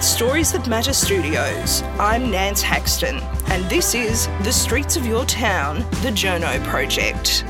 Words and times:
at 0.00 0.04
Stories 0.04 0.50
That 0.52 0.66
Matter 0.66 0.94
Studios. 0.94 1.82
I'm 1.98 2.30
Nance 2.30 2.62
Haxton, 2.62 3.18
and 3.50 3.62
this 3.68 3.94
is 3.94 4.28
The 4.44 4.50
Streets 4.50 4.96
of 4.96 5.04
Your 5.04 5.26
Town, 5.26 5.80
the 6.00 6.08
Journo 6.08 6.64
Project. 6.64 7.44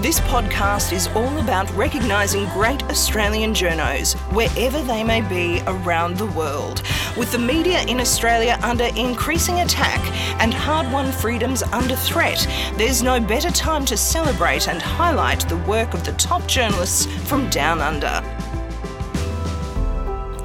This 0.00 0.20
podcast 0.20 0.92
is 0.92 1.08
all 1.16 1.40
about 1.40 1.68
recognising 1.74 2.44
great 2.50 2.84
Australian 2.84 3.52
journos 3.52 4.14
wherever 4.32 4.80
they 4.80 5.02
may 5.02 5.22
be 5.22 5.60
around 5.66 6.16
the 6.16 6.26
world. 6.26 6.82
With 7.16 7.32
the 7.32 7.38
media 7.38 7.82
in 7.86 7.98
Australia 7.98 8.56
under 8.62 8.84
increasing 8.94 9.62
attack 9.62 9.98
and 10.40 10.54
hard 10.54 10.88
won 10.92 11.10
freedoms 11.10 11.64
under 11.64 11.96
threat, 11.96 12.46
there's 12.76 13.02
no 13.02 13.18
better 13.18 13.50
time 13.50 13.84
to 13.86 13.96
celebrate 13.96 14.68
and 14.68 14.80
highlight 14.80 15.48
the 15.48 15.58
work 15.66 15.94
of 15.94 16.04
the 16.04 16.12
top 16.12 16.46
journalists 16.46 17.06
from 17.28 17.50
down 17.50 17.80
under. 17.80 18.22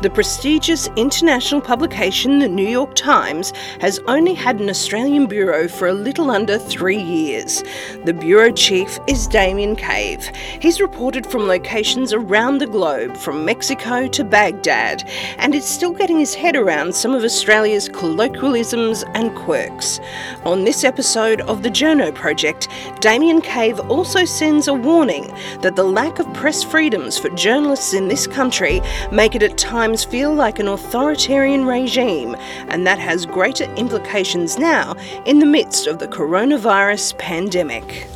The 0.04 0.10
prestigious 0.10 0.90
international 0.98 1.62
publication, 1.62 2.40
The 2.40 2.50
New 2.50 2.68
York 2.68 2.94
Times, 2.94 3.52
has 3.80 4.02
only 4.06 4.34
had 4.34 4.60
an 4.60 4.70
Australian 4.70 5.28
bureau 5.28 5.70
for 5.70 5.88
a 5.88 5.94
little 5.94 6.30
under 6.30 6.58
three 6.58 7.02
years. 7.02 7.64
The 8.04 8.14
bureau 8.14 8.52
chief 8.52 9.00
is 9.08 9.28
Damien 9.28 9.78
Cave. 9.78 10.26
He's 10.60 10.82
reported 10.82 11.26
from 11.26 11.48
locations 11.48 12.12
around 12.12 12.58
the 12.58 12.68
globe, 12.68 13.16
from 13.16 13.46
Mexico 13.46 14.06
to 14.10 14.26
Baghdad, 14.26 15.10
and 15.38 15.56
is 15.56 15.64
still 15.64 15.94
getting 15.94 16.20
his 16.20 16.36
head 16.36 16.58
around 16.58 16.94
some 16.94 17.16
of 17.16 17.24
Australia's 17.24 17.88
colloquialisms 17.88 19.06
and 19.14 19.34
quirks. 19.34 20.02
On 20.44 20.66
this 20.66 20.84
episode 20.84 21.40
of 21.44 21.64
the 21.64 21.70
Journo 21.70 22.14
Project, 22.14 22.68
Damien 23.00 23.40
Cave 23.40 23.80
also 23.90 24.26
sends 24.26 24.68
a 24.68 24.74
warning 24.74 25.34
that 25.62 25.78
the 25.78 25.84
lack 25.86 26.20
of 26.20 26.34
press 26.34 26.62
freedoms 26.62 27.18
for 27.18 27.30
journalists 27.30 27.94
in 27.94 28.10
this 28.10 28.28
country 28.28 28.82
make 29.10 29.34
it 29.34 29.44
at 29.44 29.58
times 29.58 29.93
feel 30.02 30.34
like 30.34 30.60
an 30.60 30.68
authoritarian 30.68 31.66
regime, 31.66 32.36
and 32.70 32.88
that 32.88 33.00
has 33.00 33.26
greater 33.26 33.66
implications 33.76 34.58
now 34.58 34.96
in 35.26 35.40
the 35.40 35.46
midst 35.46 35.88
of 35.88 36.00
the 36.00 36.08
coronavirus 36.08 37.18
pandemic. 37.18 38.08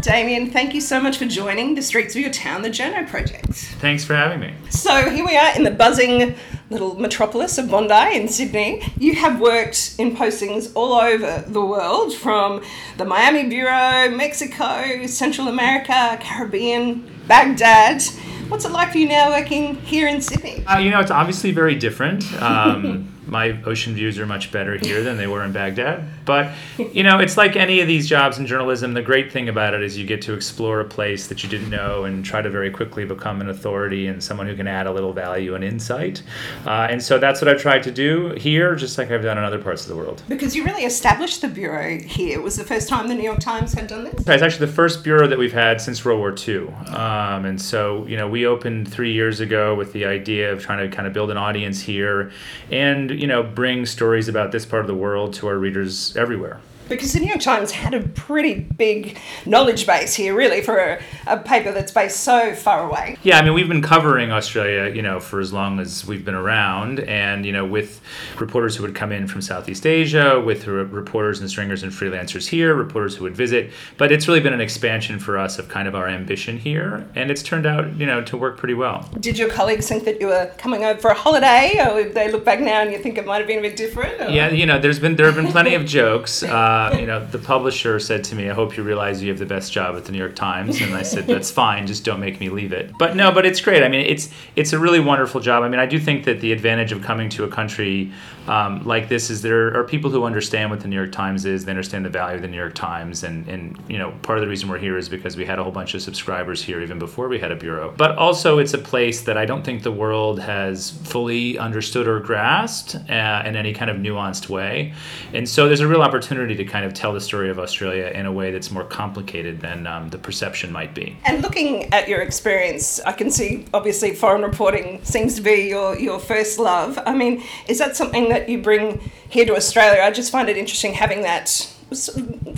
Damien, 0.00 0.50
thank 0.50 0.72
you 0.72 0.80
so 0.80 0.98
much 0.98 1.18
for 1.18 1.26
joining 1.26 1.74
the 1.74 1.82
Streets 1.82 2.14
of 2.14 2.22
Your 2.22 2.30
Town, 2.30 2.62
the 2.62 2.70
Journo 2.70 3.06
Project. 3.06 3.52
Thanks 3.80 4.02
for 4.02 4.14
having 4.14 4.40
me. 4.40 4.54
So 4.70 5.10
here 5.10 5.26
we 5.26 5.36
are 5.36 5.54
in 5.54 5.62
the 5.62 5.70
buzzing 5.70 6.36
little 6.70 6.98
metropolis 6.98 7.58
of 7.58 7.68
Bondi 7.68 8.16
in 8.16 8.28
Sydney. 8.28 8.82
You 8.96 9.14
have 9.16 9.40
worked 9.40 9.96
in 9.98 10.16
postings 10.16 10.72
all 10.74 10.94
over 10.94 11.44
the 11.46 11.60
world, 11.60 12.14
from 12.14 12.62
the 12.96 13.04
Miami 13.04 13.48
Bureau, 13.48 14.08
Mexico, 14.08 15.06
Central 15.06 15.48
America, 15.48 16.18
Caribbean, 16.22 17.04
Baghdad. 17.26 18.02
What's 18.50 18.64
it 18.64 18.72
like 18.72 18.90
for 18.90 18.98
you 18.98 19.06
now 19.06 19.30
working 19.30 19.76
here 19.76 20.08
in 20.08 20.20
Sydney? 20.20 20.66
Uh, 20.66 20.78
you 20.78 20.90
know, 20.90 20.98
it's 20.98 21.12
obviously 21.12 21.52
very 21.52 21.76
different. 21.76 22.24
Um, 22.42 23.14
my 23.30 23.62
ocean 23.64 23.94
views 23.94 24.18
are 24.18 24.26
much 24.26 24.50
better 24.50 24.76
here 24.76 25.02
than 25.02 25.16
they 25.16 25.26
were 25.26 25.44
in 25.44 25.52
Baghdad. 25.52 26.04
But, 26.24 26.50
you 26.78 27.02
know, 27.02 27.18
it's 27.18 27.36
like 27.36 27.56
any 27.56 27.80
of 27.80 27.86
these 27.86 28.08
jobs 28.08 28.38
in 28.38 28.46
journalism. 28.46 28.92
The 28.92 29.02
great 29.02 29.32
thing 29.32 29.48
about 29.48 29.72
it 29.72 29.82
is 29.82 29.96
you 29.96 30.06
get 30.06 30.20
to 30.22 30.34
explore 30.34 30.80
a 30.80 30.84
place 30.84 31.28
that 31.28 31.42
you 31.42 31.48
didn't 31.48 31.70
know 31.70 32.04
and 32.04 32.24
try 32.24 32.42
to 32.42 32.50
very 32.50 32.70
quickly 32.70 33.04
become 33.04 33.40
an 33.40 33.48
authority 33.48 34.08
and 34.08 34.22
someone 34.22 34.46
who 34.46 34.56
can 34.56 34.66
add 34.66 34.86
a 34.86 34.92
little 34.92 35.12
value 35.12 35.54
and 35.54 35.62
insight. 35.62 36.22
Uh, 36.66 36.88
and 36.90 37.02
so 37.02 37.18
that's 37.18 37.40
what 37.40 37.48
I've 37.48 37.60
tried 37.60 37.84
to 37.84 37.90
do 37.90 38.30
here, 38.30 38.74
just 38.74 38.98
like 38.98 39.10
I've 39.10 39.22
done 39.22 39.38
in 39.38 39.44
other 39.44 39.62
parts 39.62 39.82
of 39.82 39.88
the 39.88 39.96
world. 39.96 40.22
Because 40.28 40.56
you 40.56 40.64
really 40.64 40.84
established 40.84 41.40
the 41.40 41.48
Bureau 41.48 41.98
here. 41.98 42.38
It 42.38 42.42
was 42.42 42.56
the 42.56 42.64
first 42.64 42.88
time 42.88 43.08
the 43.08 43.14
New 43.14 43.22
York 43.22 43.40
Times 43.40 43.72
had 43.72 43.86
done 43.86 44.04
this? 44.04 44.14
It's 44.26 44.42
actually 44.42 44.66
the 44.66 44.72
first 44.72 45.04
bureau 45.04 45.26
that 45.28 45.38
we've 45.38 45.52
had 45.52 45.80
since 45.80 46.04
World 46.04 46.18
War 46.18 46.34
II. 46.36 46.68
Um, 46.94 47.44
and 47.44 47.60
so, 47.60 48.06
you 48.06 48.16
know, 48.16 48.28
we 48.28 48.46
opened 48.46 48.90
three 48.90 49.12
years 49.12 49.40
ago 49.40 49.74
with 49.74 49.92
the 49.92 50.04
idea 50.04 50.52
of 50.52 50.60
trying 50.60 50.88
to 50.88 50.94
kind 50.94 51.06
of 51.06 51.12
build 51.12 51.30
an 51.30 51.36
audience 51.36 51.80
here 51.80 52.32
and, 52.70 53.10
you 53.20 53.26
know, 53.26 53.42
bring 53.42 53.84
stories 53.84 54.28
about 54.28 54.50
this 54.50 54.64
part 54.64 54.80
of 54.80 54.86
the 54.86 54.94
world 54.94 55.34
to 55.34 55.46
our 55.46 55.56
readers 55.56 56.16
everywhere 56.16 56.58
because 56.90 57.12
the 57.12 57.20
New 57.20 57.28
York 57.28 57.40
Times 57.40 57.70
had 57.70 57.94
a 57.94 58.00
pretty 58.00 58.54
big 58.54 59.16
knowledge 59.46 59.86
base 59.86 60.14
here, 60.14 60.34
really, 60.34 60.60
for 60.60 60.76
a, 60.76 61.02
a, 61.26 61.38
paper 61.38 61.72
that's 61.72 61.92
based 61.92 62.20
so 62.20 62.54
far 62.54 62.86
away. 62.86 63.16
Yeah, 63.22 63.38
I 63.38 63.42
mean, 63.42 63.54
we've 63.54 63.68
been 63.68 63.80
covering 63.80 64.30
Australia, 64.32 64.94
you 64.94 65.00
know, 65.00 65.20
for 65.20 65.40
as 65.40 65.52
long 65.52 65.80
as 65.80 66.04
we've 66.04 66.24
been 66.24 66.34
around, 66.34 67.00
and 67.00 67.46
you 67.46 67.52
know, 67.52 67.64
with 67.64 68.00
reporters 68.38 68.76
who 68.76 68.82
would 68.82 68.94
come 68.94 69.12
in 69.12 69.26
from 69.26 69.40
Southeast 69.40 69.86
Asia, 69.86 70.40
with 70.40 70.66
reporters 70.66 71.40
and 71.40 71.48
stringers 71.48 71.82
and 71.82 71.92
freelancers 71.92 72.48
here, 72.48 72.74
reporters 72.74 73.16
who 73.16 73.24
would 73.24 73.36
visit. 73.36 73.70
But 73.96 74.12
it's 74.12 74.28
really 74.28 74.40
been 74.40 74.52
an 74.52 74.60
expansion 74.60 75.18
for 75.18 75.38
us 75.38 75.58
of 75.58 75.68
kind 75.68 75.88
of 75.88 75.94
our 75.94 76.08
ambition 76.08 76.58
here, 76.58 77.06
and 77.14 77.30
it's 77.30 77.42
turned 77.42 77.66
out, 77.66 77.96
you 77.96 78.06
know, 78.06 78.22
to 78.24 78.36
work 78.36 78.58
pretty 78.58 78.74
well. 78.74 79.08
Did 79.20 79.38
your 79.38 79.48
colleagues 79.48 79.88
think 79.88 80.04
that 80.04 80.20
you 80.20 80.26
were 80.26 80.52
coming 80.58 80.84
over 80.84 81.00
for 81.00 81.10
a 81.10 81.14
holiday, 81.14 81.78
or 81.78 82.04
they 82.10 82.30
look 82.30 82.44
back 82.44 82.60
now 82.60 82.82
and 82.82 82.92
you 82.92 82.98
think 82.98 83.16
it 83.16 83.24
might 83.24 83.38
have 83.38 83.46
been 83.46 83.60
a 83.60 83.62
bit 83.62 83.76
different? 83.76 84.20
Or? 84.20 84.28
Yeah, 84.28 84.50
you 84.50 84.66
know, 84.66 84.78
there's 84.78 84.98
been 84.98 85.16
there 85.16 85.26
have 85.26 85.36
been 85.36 85.52
plenty 85.52 85.74
of 85.74 85.86
jokes. 85.86 86.42
Uh, 86.42 86.78
uh, 86.80 86.96
you 86.98 87.06
know, 87.06 87.24
the 87.26 87.38
publisher 87.38 88.00
said 88.00 88.24
to 88.24 88.34
me, 88.34 88.48
"I 88.48 88.54
hope 88.54 88.76
you 88.76 88.82
realize 88.82 89.22
you 89.22 89.28
have 89.28 89.38
the 89.38 89.46
best 89.46 89.72
job 89.72 89.96
at 89.96 90.06
the 90.06 90.12
New 90.12 90.18
York 90.18 90.34
Times." 90.34 90.80
And 90.80 90.94
I 90.94 91.02
said, 91.02 91.26
"That's 91.26 91.50
fine. 91.50 91.86
Just 91.86 92.04
don't 92.04 92.20
make 92.20 92.40
me 92.40 92.48
leave 92.48 92.72
it." 92.72 92.96
But 92.98 93.16
no, 93.16 93.30
but 93.30 93.44
it's 93.44 93.60
great. 93.60 93.82
I 93.82 93.88
mean, 93.88 94.06
it's 94.06 94.30
it's 94.56 94.72
a 94.72 94.78
really 94.78 95.00
wonderful 95.00 95.40
job. 95.40 95.62
I 95.62 95.68
mean, 95.68 95.80
I 95.80 95.86
do 95.86 95.98
think 95.98 96.24
that 96.24 96.40
the 96.40 96.52
advantage 96.52 96.92
of 96.92 97.02
coming 97.02 97.28
to 97.30 97.44
a 97.44 97.48
country 97.48 98.12
um, 98.50 98.82
like 98.82 99.08
this 99.08 99.30
is 99.30 99.42
there 99.42 99.78
are 99.78 99.84
people 99.84 100.10
who 100.10 100.24
understand 100.24 100.70
what 100.70 100.80
the 100.80 100.88
New 100.88 100.96
York 100.96 101.12
Times 101.12 101.44
is. 101.44 101.64
They 101.64 101.70
understand 101.70 102.04
the 102.04 102.10
value 102.10 102.34
of 102.34 102.42
the 102.42 102.48
New 102.48 102.56
York 102.56 102.74
Times, 102.74 103.22
and 103.22 103.48
and 103.48 103.80
you 103.88 103.96
know, 103.96 104.10
part 104.22 104.38
of 104.38 104.42
the 104.42 104.48
reason 104.48 104.68
we're 104.68 104.78
here 104.78 104.98
is 104.98 105.08
because 105.08 105.36
we 105.36 105.44
had 105.44 105.60
a 105.60 105.62
whole 105.62 105.70
bunch 105.70 105.94
of 105.94 106.02
subscribers 106.02 106.60
here 106.60 106.82
even 106.82 106.98
before 106.98 107.28
we 107.28 107.38
had 107.38 107.52
a 107.52 107.56
bureau. 107.56 107.94
But 107.96 108.16
also, 108.18 108.58
it's 108.58 108.74
a 108.74 108.78
place 108.78 109.22
that 109.22 109.38
I 109.38 109.46
don't 109.46 109.64
think 109.64 109.84
the 109.84 109.92
world 109.92 110.40
has 110.40 110.90
fully 110.90 111.58
understood 111.58 112.08
or 112.08 112.18
grasped 112.18 112.96
uh, 113.08 113.42
in 113.46 113.54
any 113.54 113.72
kind 113.72 113.88
of 113.88 113.98
nuanced 113.98 114.48
way, 114.48 114.94
and 115.32 115.48
so 115.48 115.68
there's 115.68 115.78
a 115.78 115.86
real 115.86 116.02
opportunity 116.02 116.56
to 116.56 116.64
kind 116.64 116.84
of 116.84 116.92
tell 116.92 117.12
the 117.12 117.20
story 117.20 117.50
of 117.50 117.60
Australia 117.60 118.10
in 118.12 118.26
a 118.26 118.32
way 118.32 118.50
that's 118.50 118.72
more 118.72 118.84
complicated 118.84 119.60
than 119.60 119.86
um, 119.86 120.08
the 120.08 120.18
perception 120.18 120.72
might 120.72 120.92
be. 120.92 121.16
And 121.24 121.40
looking 121.40 121.92
at 121.94 122.08
your 122.08 122.20
experience, 122.20 122.98
I 123.06 123.12
can 123.12 123.30
see 123.30 123.66
obviously 123.72 124.12
foreign 124.12 124.42
reporting 124.42 125.04
seems 125.04 125.36
to 125.36 125.40
be 125.40 125.68
your, 125.68 125.96
your 125.96 126.18
first 126.18 126.58
love. 126.58 126.98
I 127.06 127.14
mean, 127.14 127.44
is 127.68 127.78
that 127.78 127.94
something 127.94 128.28
that 128.30 128.39
you 128.48 128.62
bring 128.62 129.10
here 129.28 129.44
to 129.46 129.56
Australia? 129.56 130.02
I 130.02 130.10
just 130.10 130.32
find 130.32 130.48
it 130.48 130.56
interesting 130.56 130.94
having 130.94 131.22
that 131.22 131.66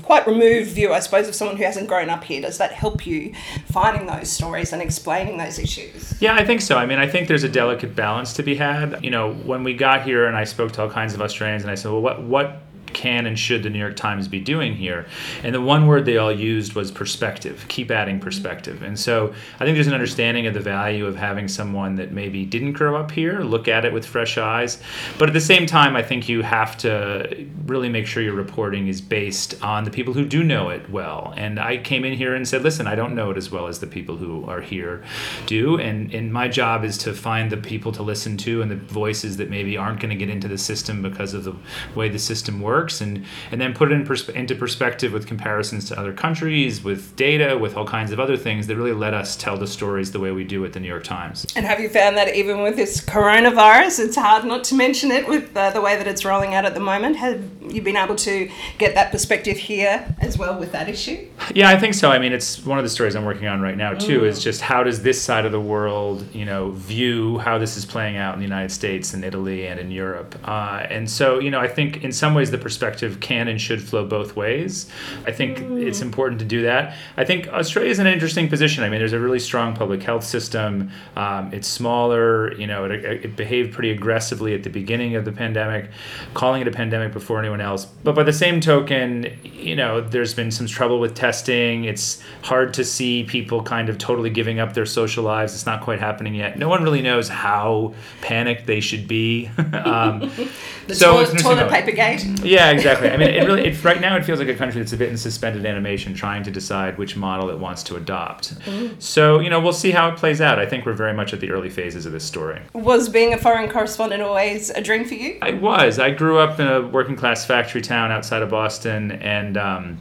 quite 0.02 0.26
removed 0.26 0.70
view, 0.72 0.92
I 0.92 1.00
suppose, 1.00 1.26
of 1.28 1.34
someone 1.34 1.56
who 1.56 1.64
hasn't 1.64 1.88
grown 1.88 2.10
up 2.10 2.22
here. 2.24 2.42
Does 2.42 2.58
that 2.58 2.72
help 2.72 3.06
you 3.06 3.32
finding 3.70 4.06
those 4.06 4.30
stories 4.30 4.72
and 4.72 4.82
explaining 4.82 5.38
those 5.38 5.58
issues? 5.58 6.20
Yeah, 6.20 6.34
I 6.34 6.44
think 6.44 6.60
so. 6.60 6.76
I 6.76 6.86
mean, 6.86 6.98
I 6.98 7.08
think 7.08 7.28
there's 7.28 7.44
a 7.44 7.48
delicate 7.48 7.96
balance 7.96 8.34
to 8.34 8.42
be 8.42 8.54
had. 8.54 9.02
You 9.02 9.10
know, 9.10 9.32
when 9.32 9.64
we 9.64 9.74
got 9.74 10.02
here 10.02 10.26
and 10.26 10.36
I 10.36 10.44
spoke 10.44 10.72
to 10.72 10.82
all 10.82 10.90
kinds 10.90 11.14
of 11.14 11.22
Australians 11.22 11.62
and 11.62 11.70
I 11.70 11.76
said, 11.76 11.92
well, 11.92 12.02
what, 12.02 12.22
what 12.22 12.62
can 12.92 13.26
and 13.26 13.38
should 13.38 13.62
the 13.62 13.70
New 13.70 13.78
York 13.78 13.96
Times 13.96 14.28
be 14.28 14.40
doing 14.40 14.74
here? 14.74 15.06
And 15.42 15.54
the 15.54 15.60
one 15.60 15.86
word 15.86 16.04
they 16.04 16.16
all 16.16 16.32
used 16.32 16.74
was 16.74 16.90
perspective. 16.90 17.64
Keep 17.68 17.90
adding 17.90 18.20
perspective. 18.20 18.82
And 18.82 18.98
so 18.98 19.34
I 19.60 19.64
think 19.64 19.76
there's 19.76 19.86
an 19.86 19.94
understanding 19.94 20.46
of 20.46 20.54
the 20.54 20.60
value 20.60 21.06
of 21.06 21.16
having 21.16 21.48
someone 21.48 21.96
that 21.96 22.12
maybe 22.12 22.44
didn't 22.44 22.72
grow 22.72 22.96
up 22.96 23.10
here 23.10 23.40
look 23.40 23.68
at 23.68 23.84
it 23.84 23.92
with 23.92 24.04
fresh 24.04 24.38
eyes. 24.38 24.80
But 25.18 25.28
at 25.28 25.32
the 25.32 25.40
same 25.40 25.66
time, 25.66 25.96
I 25.96 26.02
think 26.02 26.28
you 26.28 26.42
have 26.42 26.76
to 26.78 27.46
really 27.66 27.88
make 27.88 28.06
sure 28.06 28.22
your 28.22 28.34
reporting 28.34 28.88
is 28.88 29.00
based 29.00 29.62
on 29.62 29.84
the 29.84 29.90
people 29.90 30.14
who 30.14 30.24
do 30.24 30.42
know 30.42 30.70
it 30.70 30.88
well. 30.90 31.34
And 31.36 31.58
I 31.58 31.76
came 31.76 32.04
in 32.04 32.14
here 32.14 32.34
and 32.34 32.46
said, 32.46 32.62
listen, 32.62 32.86
I 32.86 32.94
don't 32.94 33.14
know 33.14 33.30
it 33.30 33.36
as 33.36 33.50
well 33.50 33.66
as 33.66 33.78
the 33.80 33.86
people 33.86 34.16
who 34.16 34.44
are 34.46 34.60
here 34.60 35.04
do. 35.46 35.78
And, 35.78 36.12
and 36.14 36.32
my 36.32 36.48
job 36.48 36.84
is 36.84 36.98
to 36.98 37.12
find 37.12 37.50
the 37.50 37.56
people 37.56 37.92
to 37.92 38.02
listen 38.02 38.36
to 38.38 38.62
and 38.62 38.70
the 38.70 38.76
voices 38.76 39.36
that 39.36 39.50
maybe 39.50 39.76
aren't 39.76 40.00
going 40.00 40.10
to 40.10 40.16
get 40.16 40.30
into 40.30 40.48
the 40.48 40.58
system 40.58 41.02
because 41.02 41.34
of 41.34 41.44
the 41.44 41.54
way 41.94 42.08
the 42.08 42.18
system 42.18 42.60
works 42.60 42.81
works 42.82 43.00
and 43.00 43.24
and 43.50 43.60
then 43.60 43.72
put 43.72 43.90
it 43.90 43.94
in 43.94 44.04
pers- 44.04 44.28
into 44.30 44.54
perspective 44.54 45.12
with 45.12 45.26
comparisons 45.26 45.88
to 45.88 45.98
other 45.98 46.12
countries 46.12 46.82
with 46.82 47.14
data 47.16 47.56
with 47.56 47.76
all 47.76 47.86
kinds 47.86 48.10
of 48.12 48.18
other 48.18 48.36
things 48.36 48.66
that 48.66 48.76
really 48.76 48.92
let 48.92 49.14
us 49.14 49.36
tell 49.36 49.56
the 49.56 49.66
stories 49.66 50.10
the 50.12 50.20
way 50.20 50.32
we 50.32 50.44
do 50.44 50.64
at 50.64 50.72
the 50.72 50.80
New 50.80 50.88
York 50.88 51.04
Times. 51.04 51.46
And 51.56 51.64
have 51.64 51.80
you 51.80 51.88
found 51.88 52.16
that 52.16 52.34
even 52.34 52.62
with 52.62 52.76
this 52.76 53.00
coronavirus 53.00 54.04
it's 54.04 54.16
hard 54.16 54.44
not 54.44 54.64
to 54.64 54.74
mention 54.74 55.10
it 55.10 55.28
with 55.28 55.56
uh, 55.56 55.70
the 55.70 55.80
way 55.80 55.96
that 55.96 56.06
it's 56.06 56.24
rolling 56.24 56.54
out 56.54 56.64
at 56.64 56.74
the 56.74 56.80
moment? 56.80 57.16
Have 57.16 57.42
you 57.74 57.82
been 57.82 57.96
able 57.96 58.16
to 58.16 58.50
get 58.78 58.94
that 58.94 59.12
perspective 59.12 59.56
here 59.56 60.14
as 60.20 60.36
well 60.36 60.58
with 60.58 60.72
that 60.72 60.88
issue? 60.88 61.28
Yeah 61.54 61.68
I 61.68 61.78
think 61.78 61.94
so. 61.94 62.10
I 62.10 62.18
mean 62.18 62.32
it's 62.32 62.64
one 62.66 62.78
of 62.78 62.84
the 62.84 62.90
stories 62.90 63.14
I'm 63.14 63.24
working 63.24 63.46
on 63.46 63.60
right 63.60 63.76
now 63.76 63.94
too 63.94 64.20
mm. 64.20 64.26
is 64.26 64.42
just 64.42 64.60
how 64.60 64.82
does 64.82 65.02
this 65.02 65.20
side 65.20 65.44
of 65.46 65.52
the 65.52 65.60
world 65.60 66.26
you 66.32 66.44
know 66.44 66.70
view 66.70 67.38
how 67.38 67.58
this 67.58 67.76
is 67.76 67.84
playing 67.84 68.16
out 68.16 68.34
in 68.34 68.40
the 68.40 68.48
United 68.54 68.72
States 68.72 69.14
and 69.14 69.24
Italy 69.24 69.66
and 69.66 69.78
in 69.78 69.90
Europe? 69.90 70.30
Uh, 70.44 70.86
and 70.90 71.08
so 71.08 71.38
you 71.38 71.50
know 71.50 71.60
I 71.60 71.68
think 71.68 72.02
in 72.04 72.12
some 72.12 72.34
ways 72.34 72.50
the 72.50 72.58
perspective 72.58 72.71
can 72.76 73.48
and 73.48 73.60
should 73.60 73.82
flow 73.82 74.06
both 74.06 74.36
ways. 74.36 74.88
I 75.26 75.32
think 75.32 75.58
mm. 75.58 75.82
it's 75.84 76.00
important 76.00 76.38
to 76.40 76.44
do 76.44 76.62
that. 76.62 76.96
I 77.16 77.24
think 77.24 77.48
Australia 77.48 77.90
is 77.90 77.98
in 77.98 78.06
an 78.06 78.12
interesting 78.12 78.48
position. 78.48 78.84
I 78.84 78.88
mean, 78.88 78.98
there's 79.00 79.12
a 79.12 79.20
really 79.20 79.38
strong 79.38 79.74
public 79.74 80.02
health 80.02 80.24
system. 80.24 80.90
Um, 81.16 81.52
it's 81.52 81.68
smaller. 81.68 82.52
You 82.54 82.66
know, 82.66 82.84
it, 82.84 83.04
it 83.04 83.36
behaved 83.36 83.72
pretty 83.72 83.90
aggressively 83.90 84.54
at 84.54 84.62
the 84.62 84.70
beginning 84.70 85.16
of 85.16 85.24
the 85.24 85.32
pandemic, 85.32 85.90
calling 86.34 86.62
it 86.62 86.68
a 86.68 86.72
pandemic 86.72 87.12
before 87.12 87.38
anyone 87.38 87.60
else. 87.60 87.84
But 87.84 88.14
by 88.14 88.22
the 88.22 88.32
same 88.32 88.60
token, 88.60 89.36
you 89.42 89.76
know, 89.76 90.00
there's 90.00 90.34
been 90.34 90.50
some 90.50 90.66
trouble 90.66 91.00
with 91.00 91.14
testing. 91.14 91.84
It's 91.84 92.22
hard 92.42 92.74
to 92.74 92.84
see 92.84 93.24
people 93.24 93.62
kind 93.62 93.88
of 93.88 93.98
totally 93.98 94.30
giving 94.30 94.60
up 94.60 94.74
their 94.74 94.86
social 94.86 95.24
lives. 95.24 95.54
It's 95.54 95.66
not 95.66 95.82
quite 95.82 96.00
happening 96.00 96.34
yet. 96.34 96.58
No 96.58 96.68
one 96.68 96.82
really 96.82 97.02
knows 97.02 97.28
how 97.28 97.94
panicked 98.20 98.66
they 98.66 98.80
should 98.80 99.08
be. 99.08 99.50
um, 99.84 100.20
the 100.86 100.94
so 100.94 101.24
to- 101.24 101.36
toilet 101.38 101.70
paper 101.70 101.92
gate. 101.92 102.24
Yeah, 102.44 102.61
exactly. 102.70 103.10
I 103.10 103.16
mean, 103.16 103.28
it 103.28 103.44
really 103.46 103.66
it, 103.66 103.84
right 103.84 104.00
now 104.00 104.16
it 104.16 104.24
feels 104.24 104.38
like 104.38 104.48
a 104.48 104.54
country 104.54 104.80
that's 104.80 104.92
a 104.92 104.96
bit 104.96 105.10
in 105.10 105.16
suspended 105.16 105.66
animation, 105.66 106.14
trying 106.14 106.42
to 106.44 106.50
decide 106.50 106.98
which 106.98 107.16
model 107.16 107.50
it 107.50 107.58
wants 107.58 107.82
to 107.84 107.96
adopt. 107.96 108.58
Mm. 108.60 109.00
So 109.00 109.40
you 109.40 109.50
know, 109.50 109.60
we'll 109.60 109.72
see 109.72 109.90
how 109.90 110.08
it 110.08 110.16
plays 110.16 110.40
out. 110.40 110.58
I 110.58 110.66
think 110.66 110.86
we're 110.86 110.92
very 110.92 111.14
much 111.14 111.32
at 111.32 111.40
the 111.40 111.50
early 111.50 111.70
phases 111.70 112.06
of 112.06 112.12
this 112.12 112.24
story. 112.24 112.60
Was 112.72 113.08
being 113.08 113.32
a 113.34 113.38
foreign 113.38 113.70
correspondent 113.70 114.22
always 114.22 114.70
a 114.70 114.80
dream 114.80 115.04
for 115.04 115.14
you? 115.14 115.38
I 115.42 115.52
was. 115.52 115.98
I 115.98 116.10
grew 116.10 116.38
up 116.38 116.58
in 116.60 116.66
a 116.66 116.86
working 116.86 117.16
class 117.16 117.44
factory 117.44 117.82
town 117.82 118.10
outside 118.10 118.42
of 118.42 118.50
Boston, 118.50 119.12
and 119.12 119.56
um, 119.56 119.98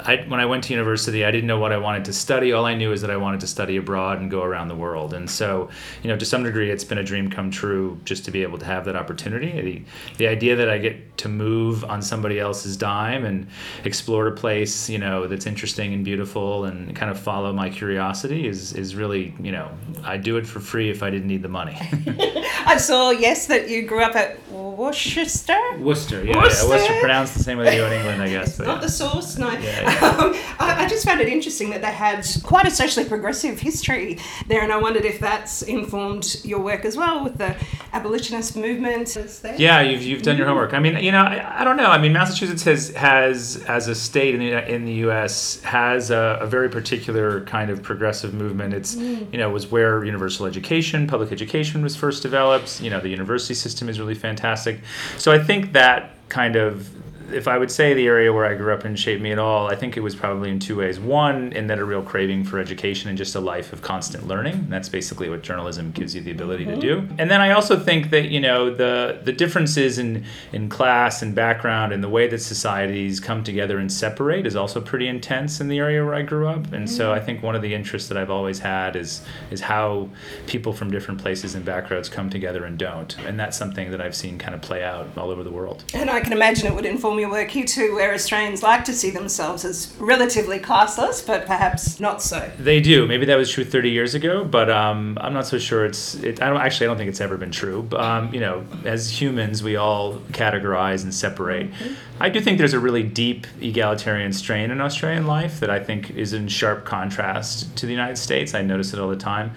I, 0.00 0.24
when 0.28 0.40
I 0.40 0.46
went 0.46 0.64
to 0.64 0.72
university, 0.72 1.24
I 1.24 1.30
didn't 1.30 1.46
know 1.46 1.58
what 1.58 1.72
I 1.72 1.78
wanted 1.78 2.04
to 2.06 2.12
study. 2.12 2.52
All 2.52 2.64
I 2.64 2.74
knew 2.74 2.92
is 2.92 3.00
that 3.02 3.10
I 3.10 3.16
wanted 3.16 3.40
to 3.40 3.46
study 3.46 3.76
abroad 3.76 4.20
and 4.20 4.30
go 4.30 4.42
around 4.42 4.68
the 4.68 4.74
world. 4.74 5.14
And 5.14 5.30
so, 5.30 5.68
you 6.02 6.08
know, 6.08 6.16
to 6.16 6.24
some 6.24 6.42
degree, 6.42 6.70
it's 6.70 6.84
been 6.84 6.98
a 6.98 7.04
dream 7.04 7.30
come 7.30 7.50
true 7.50 7.98
just 8.04 8.24
to 8.26 8.30
be 8.30 8.42
able 8.42 8.58
to 8.58 8.64
have 8.64 8.84
that 8.86 8.96
opportunity. 8.96 9.60
The, 9.60 9.84
the 10.18 10.28
idea 10.28 10.56
that 10.56 10.68
I 10.68 10.78
get 10.78 11.18
to 11.18 11.28
move 11.28 11.84
on 11.84 12.02
somebody 12.02 12.38
else's 12.38 12.76
dime 12.76 13.24
and 13.24 13.46
explore 13.84 14.26
a 14.26 14.32
place, 14.32 14.88
you 14.88 14.98
know, 14.98 15.26
that's 15.26 15.46
interesting 15.46 15.92
and 15.94 16.04
beautiful 16.04 16.64
and 16.64 16.94
kind 16.94 17.10
of 17.10 17.18
follow 17.18 17.52
my 17.52 17.70
curiosity 17.70 18.46
is, 18.46 18.72
is 18.72 18.94
really, 18.94 19.34
you 19.40 19.52
know, 19.52 19.70
I'd 20.04 20.22
do 20.22 20.36
it 20.36 20.46
for 20.46 20.60
free 20.60 20.90
if 20.90 21.02
I 21.02 21.10
didn't 21.10 21.28
need 21.28 21.42
the 21.42 21.48
money. 21.48 21.76
I 22.66 22.76
saw, 22.76 23.10
yes, 23.10 23.46
that 23.46 23.68
you 23.68 23.82
grew 23.82 24.02
up 24.02 24.14
at 24.16 24.38
Worcester? 24.50 25.58
Worcester, 25.78 26.24
yeah. 26.24 26.36
Worcester, 26.36 26.66
yeah. 26.66 26.70
Worcester 26.70 27.00
pronounced 27.00 27.34
the 27.34 27.42
same 27.42 27.58
way 27.58 27.64
they 27.64 27.76
do 27.76 27.84
in 27.86 27.92
England, 27.92 28.22
I 28.22 28.28
guess. 28.28 28.48
It's 28.50 28.58
not 28.60 28.76
yeah. 28.76 28.80
the 28.80 28.88
source, 28.88 29.38
no. 29.38 29.50
Yeah. 29.50 29.87
Um, 30.08 30.34
I, 30.58 30.84
I, 30.84 30.88
just 30.88 31.04
found 31.04 31.20
it 31.20 31.28
interesting 31.28 31.70
that 31.70 31.80
they 31.80 31.92
had 31.92 32.26
quite 32.42 32.66
a 32.66 32.70
socially 32.70 33.06
progressive 33.06 33.58
history 33.58 34.18
there, 34.46 34.62
and 34.62 34.72
I 34.72 34.76
wondered 34.76 35.04
if 35.04 35.18
that's 35.18 35.62
informed 35.62 36.40
your 36.44 36.60
work 36.60 36.84
as 36.84 36.96
well 36.96 37.24
with 37.24 37.38
the 37.38 37.56
abolitionist 37.92 38.56
movement. 38.56 39.16
Yeah, 39.58 39.80
you've, 39.80 40.02
you've 40.02 40.22
done 40.22 40.36
your 40.36 40.46
homework. 40.46 40.74
I 40.74 40.78
mean, 40.78 40.96
you 40.98 41.12
know, 41.12 41.22
I, 41.22 41.60
I, 41.60 41.64
don't 41.64 41.76
know. 41.76 41.86
I 41.86 41.98
mean, 41.98 42.12
Massachusetts 42.12 42.62
has, 42.64 42.90
has 42.90 43.64
as 43.66 43.88
a 43.88 43.94
state 43.94 44.34
in 44.34 44.40
the, 44.40 44.72
in 44.74 44.84
the 44.84 44.94
U.S., 44.94 45.60
has 45.62 46.10
a, 46.10 46.38
a 46.40 46.46
very 46.46 46.68
particular 46.68 47.44
kind 47.44 47.70
of 47.70 47.82
progressive 47.82 48.34
movement. 48.34 48.74
It's, 48.74 48.94
mm. 48.94 49.30
you 49.32 49.38
know, 49.38 49.50
was 49.50 49.70
where 49.70 50.04
universal 50.04 50.46
education, 50.46 51.06
public 51.06 51.32
education 51.32 51.82
was 51.82 51.96
first 51.96 52.22
developed. 52.22 52.80
You 52.80 52.90
know, 52.90 53.00
the 53.00 53.08
university 53.08 53.54
system 53.54 53.88
is 53.88 53.98
really 53.98 54.14
fantastic. 54.14 54.80
So 55.16 55.32
I 55.32 55.38
think 55.38 55.72
that 55.72 56.10
kind 56.28 56.56
of 56.56 56.90
if 57.32 57.48
I 57.48 57.58
would 57.58 57.70
say 57.70 57.94
the 57.94 58.06
area 58.06 58.32
where 58.32 58.44
I 58.44 58.54
grew 58.54 58.72
up 58.72 58.84
in 58.84 58.96
shaped 58.96 59.22
me 59.22 59.32
at 59.32 59.38
all, 59.38 59.68
I 59.68 59.74
think 59.74 59.96
it 59.96 60.00
was 60.00 60.14
probably 60.14 60.50
in 60.50 60.58
two 60.58 60.76
ways. 60.76 60.98
One, 60.98 61.52
in 61.52 61.66
that 61.68 61.78
a 61.78 61.84
real 61.84 62.02
craving 62.02 62.44
for 62.44 62.58
education 62.58 63.08
and 63.08 63.18
just 63.18 63.34
a 63.34 63.40
life 63.40 63.72
of 63.72 63.82
constant 63.82 64.26
learning. 64.26 64.66
That's 64.68 64.88
basically 64.88 65.28
what 65.28 65.42
journalism 65.42 65.90
gives 65.92 66.14
you 66.14 66.20
the 66.20 66.30
ability 66.30 66.64
mm-hmm. 66.64 66.80
to 66.80 66.80
do. 66.80 67.08
And 67.18 67.30
then 67.30 67.40
I 67.40 67.52
also 67.52 67.78
think 67.78 68.10
that 68.10 68.28
you 68.28 68.40
know 68.40 68.74
the 68.74 69.20
the 69.22 69.32
differences 69.32 69.98
in 69.98 70.24
in 70.52 70.68
class 70.68 71.22
and 71.22 71.34
background 71.34 71.92
and 71.92 72.02
the 72.02 72.08
way 72.08 72.26
that 72.28 72.40
societies 72.40 73.20
come 73.20 73.44
together 73.44 73.78
and 73.78 73.92
separate 73.92 74.46
is 74.46 74.56
also 74.56 74.80
pretty 74.80 75.08
intense 75.08 75.60
in 75.60 75.68
the 75.68 75.78
area 75.78 76.04
where 76.04 76.14
I 76.14 76.22
grew 76.22 76.48
up. 76.48 76.64
And 76.72 76.86
mm-hmm. 76.86 76.86
so 76.86 77.12
I 77.12 77.20
think 77.20 77.42
one 77.42 77.54
of 77.54 77.62
the 77.62 77.74
interests 77.74 78.08
that 78.08 78.18
I've 78.18 78.30
always 78.30 78.58
had 78.58 78.96
is 78.96 79.22
is 79.50 79.60
how 79.60 80.08
people 80.46 80.72
from 80.72 80.90
different 80.90 81.20
places 81.20 81.54
and 81.54 81.64
backgrounds 81.64 82.08
come 82.08 82.30
together 82.30 82.64
and 82.64 82.78
don't. 82.78 83.16
And 83.18 83.38
that's 83.38 83.56
something 83.56 83.90
that 83.90 84.00
I've 84.00 84.16
seen 84.16 84.38
kind 84.38 84.54
of 84.54 84.62
play 84.62 84.82
out 84.82 85.06
all 85.16 85.30
over 85.30 85.42
the 85.42 85.50
world. 85.50 85.84
And 85.94 86.10
I 86.10 86.20
can 86.20 86.32
imagine 86.32 86.66
it 86.66 86.74
would 86.74 86.86
inform 86.86 87.17
your 87.18 87.30
work 87.30 87.50
here 87.50 87.64
too, 87.64 87.94
where 87.94 88.14
Australians 88.14 88.62
like 88.62 88.84
to 88.84 88.92
see 88.92 89.10
themselves 89.10 89.64
as 89.64 89.94
relatively 89.98 90.58
classless, 90.58 91.26
but 91.26 91.46
perhaps 91.46 92.00
not 92.00 92.22
so. 92.22 92.50
They 92.58 92.80
do. 92.80 93.06
Maybe 93.06 93.26
that 93.26 93.36
was 93.36 93.50
true 93.50 93.64
30 93.64 93.90
years 93.90 94.14
ago, 94.14 94.44
but 94.44 94.70
um, 94.70 95.18
I'm 95.20 95.32
not 95.32 95.46
so 95.46 95.58
sure 95.58 95.84
it's. 95.84 96.14
It, 96.16 96.42
I 96.42 96.48
don't 96.48 96.60
actually. 96.60 96.86
I 96.86 96.88
don't 96.88 96.98
think 96.98 97.08
it's 97.08 97.20
ever 97.20 97.36
been 97.36 97.50
true. 97.50 97.82
But, 97.82 98.00
um, 98.00 98.34
you 98.34 98.40
know, 98.40 98.64
as 98.84 99.20
humans, 99.20 99.62
we 99.62 99.76
all 99.76 100.18
categorize 100.32 101.02
and 101.02 101.14
separate. 101.14 101.70
Mm-hmm. 101.72 101.94
I 102.20 102.28
do 102.28 102.40
think 102.40 102.58
there's 102.58 102.74
a 102.74 102.80
really 102.80 103.02
deep 103.02 103.46
egalitarian 103.60 104.32
strain 104.32 104.70
in 104.70 104.80
Australian 104.80 105.26
life 105.26 105.60
that 105.60 105.70
I 105.70 105.78
think 105.78 106.10
is 106.10 106.32
in 106.32 106.48
sharp 106.48 106.84
contrast 106.84 107.76
to 107.76 107.86
the 107.86 107.92
United 107.92 108.16
States. 108.16 108.54
I 108.54 108.62
notice 108.62 108.92
it 108.92 108.98
all 108.98 109.08
the 109.08 109.16
time. 109.16 109.52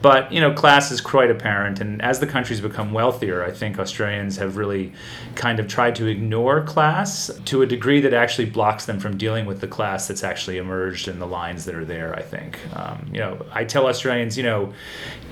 But, 0.00 0.32
you 0.32 0.40
know, 0.40 0.52
class 0.52 0.90
is 0.90 1.00
quite 1.00 1.30
apparent. 1.30 1.80
And 1.80 2.00
as 2.00 2.20
the 2.20 2.26
country's 2.26 2.60
become 2.60 2.92
wealthier, 2.92 3.44
I 3.44 3.50
think 3.50 3.78
Australians 3.78 4.38
have 4.38 4.56
really 4.56 4.92
kind 5.34 5.60
of 5.60 5.68
tried 5.68 5.94
to 5.96 6.06
ignore 6.06 6.62
class 6.62 7.05
to 7.44 7.62
a 7.62 7.66
degree 7.66 8.00
that 8.00 8.14
actually 8.14 8.46
blocks 8.46 8.86
them 8.86 8.98
from 8.98 9.16
dealing 9.16 9.46
with 9.46 9.60
the 9.60 9.68
class 9.68 10.08
that's 10.08 10.24
actually 10.24 10.58
emerged 10.58 11.08
and 11.08 11.20
the 11.20 11.26
lines 11.26 11.64
that 11.64 11.74
are 11.74 11.84
there, 11.84 12.14
I 12.14 12.22
think. 12.22 12.58
Um, 12.74 13.08
you 13.12 13.20
know, 13.20 13.44
I 13.52 13.64
tell 13.64 13.86
Australians, 13.86 14.36
you 14.36 14.42
know, 14.42 14.72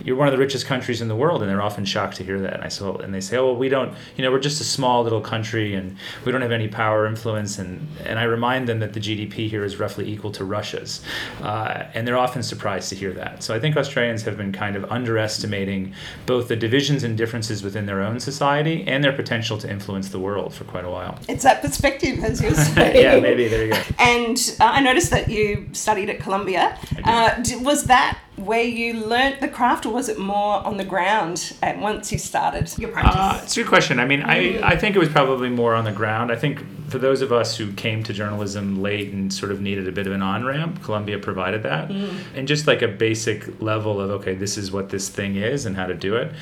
you're 0.04 0.16
one 0.16 0.28
of 0.28 0.32
the 0.32 0.38
richest 0.38 0.66
countries 0.66 1.00
in 1.00 1.08
the 1.08 1.16
world, 1.16 1.42
and 1.42 1.50
they're 1.50 1.62
often 1.62 1.84
shocked 1.84 2.16
to 2.16 2.24
hear 2.24 2.40
that. 2.40 2.54
And 2.54 2.64
I 2.64 2.68
say, 2.68 2.84
and 2.84 3.14
they 3.14 3.20
say, 3.20 3.36
oh, 3.36 3.46
well, 3.46 3.56
we 3.56 3.68
don't, 3.68 3.94
you 4.16 4.24
know, 4.24 4.30
we're 4.30 4.40
just 4.40 4.60
a 4.60 4.64
small 4.64 5.02
little 5.02 5.20
country 5.20 5.74
and 5.74 5.96
we 6.24 6.32
don't 6.32 6.42
have 6.42 6.52
any 6.52 6.68
power 6.68 7.06
influence 7.06 7.58
and 7.58 7.86
and 8.04 8.18
I 8.18 8.24
remind 8.24 8.68
them 8.68 8.80
that 8.80 8.92
the 8.92 9.00
GDP 9.00 9.48
here 9.48 9.64
is 9.64 9.78
roughly 9.78 10.08
equal 10.08 10.30
to 10.32 10.44
Russia's 10.44 11.02
uh, 11.42 11.84
and 11.94 12.06
they're 12.06 12.18
often 12.18 12.42
surprised 12.42 12.88
to 12.90 12.94
hear 12.96 13.12
that 13.12 13.42
so 13.42 13.54
I 13.54 13.60
think 13.60 13.76
Australians 13.76 14.22
have 14.22 14.36
been 14.36 14.52
kind 14.52 14.76
of 14.76 14.84
underestimating 14.90 15.94
both 16.26 16.48
the 16.48 16.56
divisions 16.56 17.04
and 17.04 17.16
differences 17.16 17.62
within 17.62 17.86
their 17.86 18.00
own 18.02 18.20
society 18.20 18.84
and 18.86 19.02
their 19.02 19.12
potential 19.12 19.58
to 19.58 19.70
influence 19.70 20.08
the 20.08 20.18
world 20.18 20.54
for 20.54 20.64
quite 20.64 20.84
a 20.84 20.90
while 20.90 21.18
it's 21.28 21.44
that 21.44 21.62
perspective 21.64 22.22
as 22.22 22.42
you're 22.42 22.54
saying 22.74 22.96
yeah 22.96 23.18
maybe 23.20 23.48
there 23.48 23.64
you 23.64 23.72
go 23.72 23.80
and 23.98 24.56
uh, 24.60 24.64
I 24.64 24.80
noticed 24.80 25.10
that 25.10 25.28
you 25.28 25.68
studied 25.72 26.10
at 26.10 26.20
Columbia 26.20 26.78
uh, 27.04 27.42
was 27.60 27.84
that 27.84 28.18
where 28.36 28.64
you 28.64 28.94
learnt 28.94 29.40
the 29.40 29.48
craft, 29.48 29.86
or 29.86 29.92
was 29.92 30.08
it 30.08 30.18
more 30.18 30.56
on 30.66 30.76
the 30.76 30.84
ground 30.84 31.56
at 31.62 31.78
once 31.78 32.10
you 32.10 32.18
started 32.18 32.76
your 32.78 32.90
practice? 32.90 33.14
Uh, 33.14 33.40
it's 33.42 33.56
a 33.56 33.60
good 33.60 33.68
question. 33.68 34.00
I 34.00 34.06
mean, 34.06 34.22
I, 34.22 34.60
I 34.60 34.76
think 34.76 34.96
it 34.96 34.98
was 34.98 35.08
probably 35.08 35.48
more 35.48 35.74
on 35.74 35.84
the 35.84 35.92
ground. 35.92 36.32
I 36.32 36.36
think 36.36 36.60
for 36.90 36.98
those 36.98 37.22
of 37.22 37.32
us 37.32 37.56
who 37.56 37.72
came 37.72 38.02
to 38.04 38.12
journalism 38.12 38.82
late 38.82 39.12
and 39.12 39.32
sort 39.32 39.52
of 39.52 39.60
needed 39.60 39.86
a 39.86 39.92
bit 39.92 40.06
of 40.06 40.12
an 40.12 40.22
on 40.22 40.44
ramp, 40.44 40.82
Columbia 40.82 41.18
provided 41.18 41.62
that. 41.62 41.88
Mm. 41.88 42.18
And 42.34 42.48
just 42.48 42.66
like 42.66 42.82
a 42.82 42.88
basic 42.88 43.62
level 43.62 44.00
of, 44.00 44.10
okay, 44.10 44.34
this 44.34 44.58
is 44.58 44.72
what 44.72 44.88
this 44.90 45.08
thing 45.08 45.36
is 45.36 45.64
and 45.64 45.76
how 45.76 45.86
to 45.86 45.94
do 45.94 46.16
it. 46.16 46.32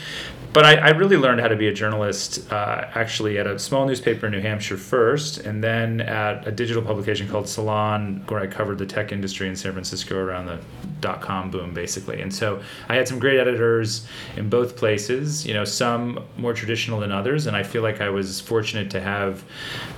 But 0.53 0.67
I, 0.67 0.75
I 0.75 0.89
really 0.91 1.17
learned 1.17 1.41
how 1.41 1.49
to 1.49 1.57
be 1.57 1.69
a 1.69 1.73
journalist 1.73 2.53
uh, 2.53 2.87
actually 2.95 3.39
at 3.39 3.47
a 3.47 3.59
small 3.59 3.87
newspaper 3.87 4.27
in 4.27 4.33
New 4.33 4.41
Hampshire 4.41 4.77
first, 4.77 5.39
and 5.39 5.65
then 5.65 6.03
at 6.03 6.47
a 6.47 6.53
digital 6.53 6.83
publication 6.83 7.27
called 7.27 7.49
Salon, 7.49 8.23
where 8.29 8.39
I 8.39 8.47
covered 8.47 8.77
the 8.77 8.85
tech 8.85 9.13
industry 9.13 9.49
in 9.49 9.57
San 9.57 9.73
Francisco 9.73 10.19
around 10.19 10.47
the 10.47 10.59
dot 11.01 11.21
com 11.21 11.51
boom, 11.51 11.73
basically. 11.73 12.21
And 12.21 12.33
so 12.33 12.61
I 12.89 12.97
had 12.97 13.09
some 13.09 13.19
great 13.19 13.41
editors 13.41 14.07
in 14.37 14.49
both 14.49 14.77
places, 14.77 15.47
you 15.47 15.55
know, 15.55 15.65
some 15.65 16.23
more 16.37 16.53
traditional 16.53 17.01
than 17.01 17.11
others. 17.11 17.47
And 17.47 17.57
I 17.57 17.63
feel 17.63 17.83
like 17.83 18.01
I 18.01 18.11
was 18.11 18.41
fortunate 18.41 18.91
to 18.91 19.01
have 19.01 19.43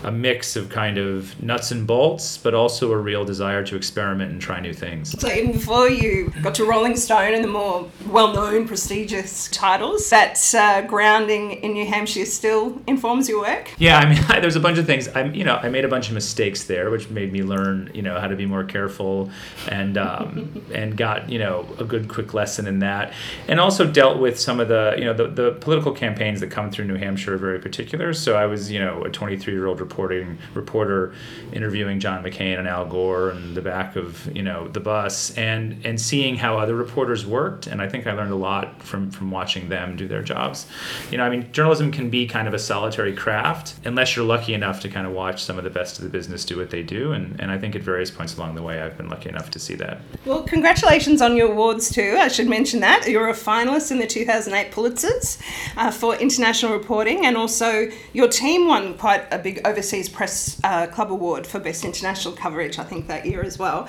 a 0.05 0.13
mix 0.13 0.57
of 0.57 0.71
kind 0.71 0.99
of 0.99 1.43
nuts 1.43 1.73
and 1.73 1.87
bolts, 1.87 2.39
but 2.39 2.55
also 2.55 2.93
a 2.93 2.97
real 2.97 3.25
desire 3.25 3.65
to 3.65 3.77
experiment 3.77 4.31
and 4.31 4.41
try 4.41 4.61
new 4.61 4.73
things. 4.73 5.19
So 5.21 5.29
even 5.29 5.53
before 5.53 5.89
you 5.89 6.33
got 6.43 6.55
to 6.55 6.65
Rolling 6.65 6.97
Stone 6.97 7.35
and 7.35 7.43
the 7.43 7.49
more 7.49 7.91
well 8.07 8.33
known, 8.33 8.69
prestigious 8.69 9.49
titles, 9.49 10.09
that 10.11 10.39
uh, 10.53 10.83
grounding 10.83 11.53
in 11.53 11.73
New 11.73 11.87
Hampshire 11.87 12.27
still 12.27 12.83
informs 12.87 13.29
your 13.29 13.41
work? 13.41 13.71
Yeah, 13.79 13.99
I 13.99 14.07
mean, 14.07 14.23
there's 14.43 14.57
a 14.57 14.61
bunch 14.61 14.79
of 14.79 14.87
things. 14.87 15.09
I'm, 15.15 15.35
you 15.35 15.45
know, 15.45 15.57
I 15.57 15.69
made 15.69 15.85
a 15.85 15.89
bunch 15.89 16.09
of 16.09 16.15
mistakes 16.15 16.65
there, 16.65 16.91
which 16.91 17.09
made 17.09 17.33
me 17.33 17.43
learn, 17.43 17.91
you 17.95 18.03
know, 18.03 18.21
how 18.21 18.27
to 18.27 18.37
be 18.37 18.45
more 18.45 18.65
careful, 18.65 19.31
and 19.69 19.97
um, 19.97 20.63
and 20.75 20.97
got 20.97 21.31
you 21.31 21.39
know 21.39 21.67
a 21.79 21.85
good 21.85 22.09
quick 22.09 22.35
lesson 22.35 22.67
in 22.67 22.81
that, 22.81 23.13
and 23.49 23.59
also 23.59 23.91
dealt 23.91 24.19
with 24.19 24.39
some 24.39 24.61
of 24.61 24.69
the 24.69 24.95
you 24.99 25.05
know 25.05 25.15
the, 25.15 25.29
the 25.29 25.53
political 25.53 25.93
campaigns 25.93 26.41
that 26.41 26.51
come 26.51 26.71
through 26.71 26.85
New 26.87 26.97
Hampshire 26.97 27.35
are 27.35 27.39
very 27.39 27.59
particular. 27.59 28.13
So 28.13 28.37
I 28.37 28.47
was 28.47 28.71
you 28.71 28.81
know 28.81 29.05
a 29.05 29.11
23 29.11 29.53
year 29.53 29.67
old 29.67 29.81
reporting 29.81 30.39
reporter 30.53 31.15
interviewing 31.53 32.01
John 32.01 32.23
McCain 32.23 32.59
and 32.59 32.69
Al 32.69 32.87
Gore 32.87 33.31
in 33.31 33.55
the 33.55 33.63
back 33.63 33.97
of 33.97 34.27
you 34.37 34.43
know 34.43 34.69
the 34.69 34.81
bus, 34.81 35.31
and 35.39 35.81
and 35.87 36.01
seeing 36.01 36.37
how 36.37 36.59
other 36.59 36.75
reporters 36.75 37.25
worked, 37.25 37.67
and 37.67 37.81
I 37.81 37.89
think 37.89 38.07
I 38.07 38.13
learned 38.13 38.33
a 38.33 38.37
lot 38.37 38.83
from 38.83 39.11
from 39.11 39.31
watching 39.31 39.69
them 39.71 39.97
do 39.97 40.07
their 40.07 40.23
job 40.23 40.34
jobs. 40.35 40.67
You 41.11 41.19
know, 41.19 41.25
I 41.25 41.31
mean, 41.31 41.51
journalism 41.53 41.93
can 41.93 42.11
be 42.11 42.27
kind 42.27 42.49
of 42.49 42.55
a 42.55 42.59
solitary 42.59 43.15
craft 43.15 43.75
unless 43.85 44.17
you're 44.17 44.25
lucky 44.25 44.53
enough 44.53 44.81
to 44.81 44.89
kind 44.89 45.07
of 45.07 45.13
watch 45.13 45.43
some 45.45 45.59
of 45.59 45.65
the 45.65 45.71
best 45.71 45.99
of 45.99 46.05
the 46.05 46.11
business 46.11 46.45
do 46.45 46.57
what 46.57 46.71
they 46.71 46.83
do. 46.83 47.13
And, 47.13 47.41
and 47.41 47.51
I 47.51 47.59
think 47.59 47.77
at 47.77 47.83
various 47.83 48.11
points 48.11 48.37
along 48.37 48.57
the 48.57 48.63
way, 48.63 48.83
I've 48.83 48.97
been 48.97 49.09
lucky 49.09 49.29
enough 49.29 49.51
to 49.53 49.59
see 49.59 49.77
that. 49.77 50.01
Well, 50.27 50.43
congratulations 50.43 51.23
on 51.23 51.37
your 51.37 51.53
awards 51.53 51.91
too. 51.91 52.17
I 52.19 52.29
should 52.29 52.49
mention 52.49 52.81
that. 52.81 53.09
You're 53.09 53.29
a 53.29 53.35
finalist 53.35 53.93
in 53.93 53.99
the 53.99 54.07
2008 54.07 54.73
Pulitzers 54.73 55.41
uh, 55.77 55.91
for 55.91 56.17
international 56.17 56.73
reporting, 56.73 57.27
and 57.27 57.37
also 57.37 57.89
your 58.13 58.29
team 58.29 58.67
won 58.67 58.95
quite 58.99 59.23
a 59.33 59.39
big 59.39 59.61
overseas 59.65 60.09
press 60.09 60.61
uh, 60.65 60.87
club 60.89 61.13
award 61.13 61.47
for 61.47 61.61
best 61.61 61.85
international 61.85 62.35
coverage, 62.35 62.79
I 62.79 62.85
think, 62.85 63.07
that 63.07 63.25
year 63.27 63.43
as 63.43 63.59
well. 63.59 63.89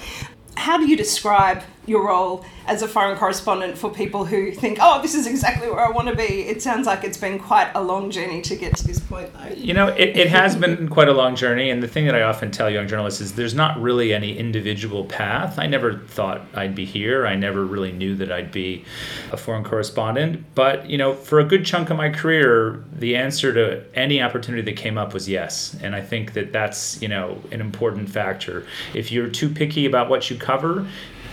How 0.58 0.78
do 0.78 0.88
you 0.88 0.98
describe 0.98 1.64
your 1.88 2.08
role 2.08 2.44
as 2.68 2.82
a 2.82 2.88
foreign 2.88 3.16
correspondent 3.16 3.78
for 3.78 3.92
people 3.92 4.26
who 4.26 4.52
think, 4.52 4.80
oh, 4.82 5.02
this 5.02 5.14
is 5.14 5.28
exactly 5.28 5.70
where 5.70 5.86
I 5.86 5.92
want 5.92 6.08
to 6.08 6.16
be. 6.16 6.24
It 6.24 6.62
sounds 6.62 6.88
like 6.88 7.04
it's 7.04 7.18
been 7.18 7.38
quite 7.38 7.70
a 7.76 7.82
long 7.82 8.10
journey 8.10 8.42
to 8.42 8.56
get 8.56 8.76
to 8.78 8.88
this 8.88 9.00
point, 9.00 9.32
though. 9.34 9.54
You 9.56 9.74
know, 9.76 9.90
it, 9.90 10.18
it 10.18 10.28
has 10.30 10.56
been 10.56 10.90
quite 10.90 11.08
a 11.08 11.14
long 11.14 11.36
journey. 11.36 11.70
And 11.70 11.84
the 11.84 11.88
thing 11.88 12.06
that 12.06 12.16
I 12.16 12.24
often 12.24 12.50
tell 12.50 12.70
young 12.70 12.88
journalists 12.88 13.22
is 13.22 13.34
there's 13.34 13.54
not 13.54 13.80
really 13.80 14.14
any 14.14 14.36
individual 14.36 15.06
path. 15.06 15.60
I 15.60 15.68
never 15.68 16.00
thought 16.00 16.42
I'd 16.56 16.74
be 16.74 16.86
here. 16.86 17.28
I 17.28 17.36
never 17.36 17.64
really 17.64 17.92
knew 17.92 18.16
that 18.16 18.32
I'd 18.32 18.52
be 18.52 18.84
a 19.32 19.38
foreign 19.38 19.64
correspondent. 19.64 20.44
But, 20.56 20.90
you 20.90 20.98
know, 20.98 21.14
for 21.14 21.40
a 21.40 21.44
good 21.44 21.66
chunk 21.66 21.92
of 21.92 21.98
my 21.98 22.10
career, 22.10 22.84
the 22.94 23.16
answer 23.16 23.54
to 23.54 23.84
any 23.94 24.24
opportunity 24.24 24.64
that 24.64 24.78
came 24.78 24.98
up 24.98 25.14
was 25.14 25.30
yes. 25.30 25.76
And 25.84 25.96
I 25.96 26.02
think 26.02 26.34
that 26.34 26.52
that's, 26.52 27.00
you 27.00 27.10
know, 27.10 27.40
an 27.52 27.62
important 27.62 28.10
factor. 28.10 28.66
If 28.96 29.12
you're 29.12 29.30
too 29.30 29.50
picky 29.50 29.86
about 29.86 30.10
what 30.10 30.32
you 30.32 30.38
cover, 30.46 30.86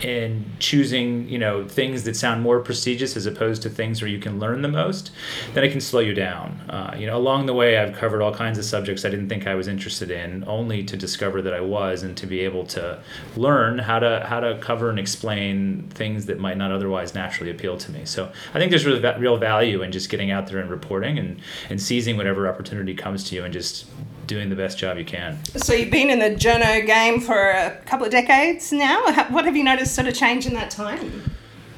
and 0.05 0.45
choosing 0.59 1.29
you 1.29 1.39
know 1.39 1.67
things 1.67 2.05
that 2.05 2.17
sound 2.17 2.43
more 2.43 2.61
prestigious 2.61 3.17
as 3.17 3.27
opposed 3.27 3.63
to 3.63 3.71
things 3.71 4.03
where 4.03 4.11
you 4.11 4.19
can 4.19 4.39
learn 4.39 4.63
the 4.63 4.69
most 4.69 5.11
then 5.55 5.65
it 5.65 5.71
can 5.71 5.81
slow 5.81 6.01
you 6.01 6.15
down. 6.15 6.51
Uh, 6.69 6.95
you 6.99 7.07
know 7.07 7.17
along 7.17 7.47
the 7.47 7.55
way 7.55 7.79
i've 7.79 7.95
covered 7.95 8.21
all 8.23 8.35
kinds 8.35 8.59
of 8.59 8.65
subjects 8.65 9.05
i 9.05 9.11
didn't 9.11 9.29
think 9.29 9.47
i 9.47 9.55
was 9.55 9.69
interested 9.69 10.11
in 10.11 10.45
only 10.47 10.83
to 10.83 10.97
discover 10.97 11.43
that 11.43 11.55
i 11.55 11.61
was 11.61 12.03
and 12.03 12.17
to 12.17 12.27
be 12.27 12.41
able 12.41 12.67
to 12.67 13.01
learn 13.37 13.79
how 13.79 13.99
to 13.99 14.25
how 14.29 14.41
to 14.41 14.59
cover 14.59 14.91
and 14.91 14.99
explain 14.99 15.89
things 15.91 16.27
that 16.27 16.39
might 16.39 16.57
not 16.57 16.73
otherwise 16.73 17.15
naturally 17.15 17.51
appeal 17.51 17.77
to 17.77 17.93
me. 17.93 18.05
So 18.05 18.31
i 18.55 18.59
think 18.59 18.71
there's 18.71 18.87
really 18.87 19.01
real 19.19 19.37
value 19.37 19.83
in 19.83 19.93
just 19.93 20.11
getting 20.11 20.31
out 20.31 20.47
there 20.49 20.59
and 20.59 20.71
reporting 20.71 21.19
and 21.19 21.41
and 21.71 21.81
seizing 21.81 22.17
whatever 22.17 22.49
opportunity 22.49 22.95
comes 22.95 23.25
to 23.25 23.37
you 23.37 23.45
and 23.45 23.53
just 23.53 23.87
doing 24.27 24.49
the 24.49 24.57
best 24.57 24.79
job 24.79 24.99
you 24.99 25.05
can. 25.05 25.39
So 25.57 25.73
you've 25.73 25.91
been 25.91 26.11
in 26.11 26.19
the 26.19 26.31
journo 26.31 26.85
game 26.87 27.21
for 27.21 27.51
a 27.51 27.77
couple 27.87 28.07
of 28.07 28.13
decades 28.13 28.73
now. 28.73 29.03
What 29.31 29.45
have 29.45 29.57
you 29.57 29.65
noticed 29.65 29.95
sort 29.95 30.09
of 30.09 30.15
change 30.15 30.47
in 30.47 30.55
that 30.55 30.71
time? 30.71 31.35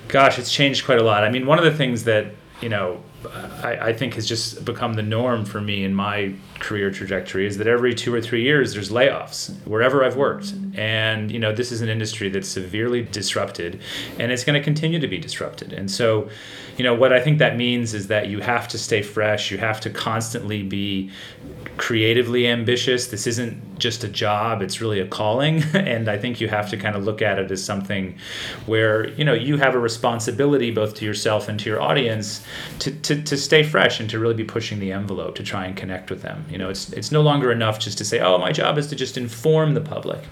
Gosh, 0.09 0.39
it's 0.39 0.53
changed 0.53 0.85
quite 0.85 0.99
a 0.99 1.03
lot. 1.03 1.25
I 1.25 1.31
mean, 1.31 1.47
one 1.47 1.59
of 1.59 1.65
the 1.65 1.75
things 1.75 2.05
that 2.05 2.27
you 2.61 2.69
know 2.69 3.03
I, 3.63 3.89
I, 3.89 3.93
think 3.93 4.15
has 4.15 4.27
just 4.27 4.65
become 4.65 4.95
the 4.95 5.03
norm 5.03 5.45
for 5.45 5.61
me 5.61 5.85
in 5.85 5.95
my 5.95 6.35
career 6.59 6.91
trajectory 6.91 7.47
is 7.47 7.59
that 7.59 7.67
every 7.67 7.95
two 7.95 8.15
or 8.15 8.21
three 8.21 8.43
years 8.43 8.75
there's 8.75 8.91
layoffs 8.91 9.55
wherever 9.67 10.05
I've 10.05 10.17
worked. 10.17 10.53
And, 10.75 11.31
you 11.31 11.39
know, 11.39 11.53
this 11.53 11.73
is 11.73 11.81
an 11.81 11.89
industry 11.89 12.29
that's 12.29 12.49
severely 12.49 13.03
disrupted 13.03 13.81
and 14.19 14.33
it's 14.33 14.45
going 14.45 14.59
to 14.59 14.65
continue 14.65 14.99
to 14.99 15.09
be 15.09 15.19
disrupted. 15.19 15.73
And 15.73 15.91
so, 15.91 16.29
you 16.77 16.85
know, 16.85 16.95
what 16.95 17.13
I 17.13 17.21
think 17.21 17.39
that 17.39 17.57
means 17.57 17.95
is 17.95 18.09
that 18.09 18.29
you 18.29 18.41
have 18.41 18.69
to 18.69 18.79
stay 18.79 19.03
fresh, 19.03 19.51
you 19.51 19.59
have 19.59 19.81
to 19.83 19.91
constantly 19.91 20.63
be 20.63 21.11
creatively 21.77 22.47
ambitious. 22.47 23.09
This 23.09 23.27
isn't 23.27 23.79
just 23.79 24.05
a 24.05 24.09
job, 24.09 24.63
it's 24.63 24.81
really 24.81 25.01
a 25.01 25.07
calling. 25.07 25.63
and 25.75 26.09
I 26.09 26.17
think 26.19 26.41
you 26.41 26.49
have 26.49 26.71
to 26.71 26.77
kind 26.77 26.97
of 26.97 27.05
look 27.05 27.23
at 27.23 27.39
it 27.39 27.51
as 27.51 27.65
something 27.65 28.17
where, 28.67 29.09
you 29.11 29.25
know, 29.25 29.33
you 29.33 29.57
have 29.57 29.75
a 29.75 29.79
responsibility 29.79 30.71
both 30.71 30.95
to 30.95 31.05
yourself 31.05 31.49
and 31.49 31.59
to 31.61 31.71
your 31.71 31.81
audience 31.81 32.45
to, 32.81 32.91
to, 33.03 33.23
to 33.23 33.37
stay 33.37 33.63
fresh 33.63 34.01
and 34.01 34.09
to 34.11 34.19
really 34.19 34.35
be 34.35 34.45
pushing 34.45 34.79
the 34.79 34.93
envelope 34.93 35.35
to 35.35 35.43
try 35.43 35.67
and 35.67 35.77
connect 35.77 36.11
with 36.11 36.23
them. 36.23 36.45
You 36.49 36.59
know, 36.59 36.71
it's 36.71 36.93
it's 36.93 37.11
no 37.11 37.23
longer 37.23 37.51
enough 37.51 37.79
just 37.79 37.99
to 37.99 38.05
say, 38.05 38.21
oh, 38.21 38.39
my 38.39 38.53
job 38.53 38.79
is 38.79 38.87
to 38.89 38.97
just 38.97 39.17
inform 39.17 39.75
the 39.75 39.81
public. 39.81 40.23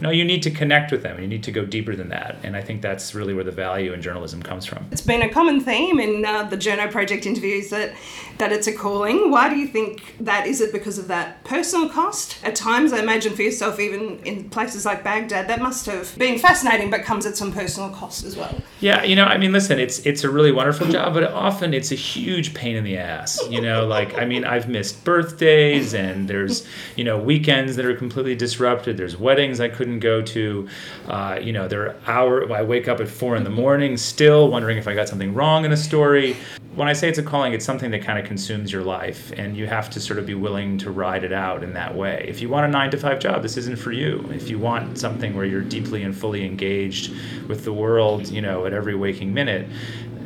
No, 0.00 0.10
you 0.10 0.24
need 0.24 0.42
to 0.44 0.50
connect 0.50 0.92
with 0.92 1.02
them. 1.02 1.20
You 1.20 1.26
need 1.26 1.42
to 1.44 1.52
go 1.52 1.64
deeper 1.64 1.94
than 1.94 2.08
that. 2.08 2.36
And 2.42 2.56
I 2.56 2.62
think 2.62 2.82
that's 2.82 3.14
really 3.14 3.34
where 3.34 3.44
the 3.44 3.52
value 3.52 3.92
in 3.92 4.00
journalism 4.00 4.42
comes 4.42 4.64
from. 4.64 4.86
It's 4.92 5.00
been 5.00 5.22
a 5.22 5.28
common 5.28 5.60
theme 5.60 6.00
in 6.00 6.24
uh, 6.24 6.44
the 6.44 6.56
Journo 6.56 6.90
Project 6.90 7.26
interviews 7.26 7.70
that 7.70 7.94
that 8.38 8.52
it's 8.52 8.66
a 8.66 8.72
calling. 8.72 9.30
Why 9.30 9.48
do 9.48 9.56
you 9.56 9.66
think 9.66 10.16
that? 10.20 10.46
Is 10.46 10.60
it 10.60 10.72
because 10.72 10.85
of 10.86 11.08
that 11.08 11.42
personal 11.44 11.88
cost? 11.88 12.38
At 12.44 12.54
times, 12.54 12.92
I 12.92 13.00
imagine 13.00 13.34
for 13.34 13.42
yourself, 13.42 13.80
even 13.80 14.18
in 14.20 14.48
places 14.48 14.86
like 14.86 15.02
Baghdad, 15.02 15.48
that 15.48 15.60
must 15.60 15.86
have 15.86 16.16
been 16.16 16.38
fascinating, 16.38 16.90
but 16.90 17.02
comes 17.02 17.26
at 17.26 17.36
some 17.36 17.52
personal 17.52 17.90
cost 17.90 18.24
as 18.24 18.36
well. 18.36 18.54
Yeah, 18.80 19.02
you 19.02 19.16
know, 19.16 19.24
I 19.24 19.36
mean, 19.36 19.52
listen, 19.52 19.78
it's 19.78 19.98
it's 20.06 20.22
a 20.24 20.30
really 20.30 20.52
wonderful 20.52 20.88
job, 20.88 21.14
but 21.14 21.24
often 21.24 21.74
it's 21.74 21.90
a 21.90 21.96
huge 21.96 22.54
pain 22.54 22.76
in 22.76 22.84
the 22.84 22.96
ass. 22.96 23.40
You 23.50 23.60
know, 23.60 23.86
like 23.96 24.16
I 24.16 24.24
mean, 24.24 24.44
I've 24.44 24.68
missed 24.68 25.04
birthdays, 25.04 25.92
and 25.92 26.28
there's 26.28 26.66
you 26.94 27.04
know 27.04 27.18
weekends 27.18 27.76
that 27.76 27.84
are 27.84 27.96
completely 27.96 28.36
disrupted. 28.36 28.96
There's 28.96 29.16
weddings 29.16 29.60
I 29.60 29.68
couldn't 29.68 30.00
go 30.00 30.22
to. 30.22 30.68
Uh, 31.08 31.38
you 31.42 31.52
know, 31.52 31.66
there 31.66 31.88
are 31.88 31.96
hour. 32.06 32.52
I 32.52 32.62
wake 32.62 32.86
up 32.86 33.00
at 33.00 33.08
four 33.08 33.36
in 33.36 33.44
the 33.44 33.50
morning, 33.50 33.96
still 33.96 34.48
wondering 34.48 34.78
if 34.78 34.86
I 34.86 34.94
got 34.94 35.08
something 35.08 35.34
wrong 35.34 35.64
in 35.64 35.72
a 35.72 35.76
story 35.76 36.36
when 36.76 36.88
I 36.88 36.92
say 36.92 37.08
it's 37.08 37.18
a 37.18 37.22
calling, 37.22 37.54
it's 37.54 37.64
something 37.64 37.90
that 37.92 38.02
kind 38.02 38.18
of 38.18 38.26
consumes 38.26 38.70
your 38.70 38.82
life, 38.82 39.32
and 39.34 39.56
you 39.56 39.66
have 39.66 39.88
to 39.90 40.00
sort 40.00 40.18
of 40.18 40.26
be 40.26 40.34
willing 40.34 40.76
to 40.78 40.90
ride 40.90 41.24
it 41.24 41.32
out 41.32 41.64
in 41.64 41.72
that 41.72 41.94
way. 41.94 42.26
If 42.28 42.42
you 42.42 42.50
want 42.50 42.66
a 42.66 42.68
nine 42.68 42.90
to 42.90 42.98
five 42.98 43.18
job, 43.18 43.42
this 43.42 43.56
isn't 43.56 43.78
for 43.78 43.92
you. 43.92 44.28
If 44.30 44.50
you 44.50 44.58
want 44.58 44.98
something 44.98 45.34
where 45.34 45.46
you're 45.46 45.62
deeply 45.62 46.02
and 46.02 46.14
fully 46.14 46.44
engaged 46.44 47.14
with 47.48 47.64
the 47.64 47.72
world, 47.72 48.28
you 48.28 48.42
know, 48.42 48.66
at 48.66 48.74
every 48.74 48.94
waking 48.94 49.32
minute, 49.32 49.66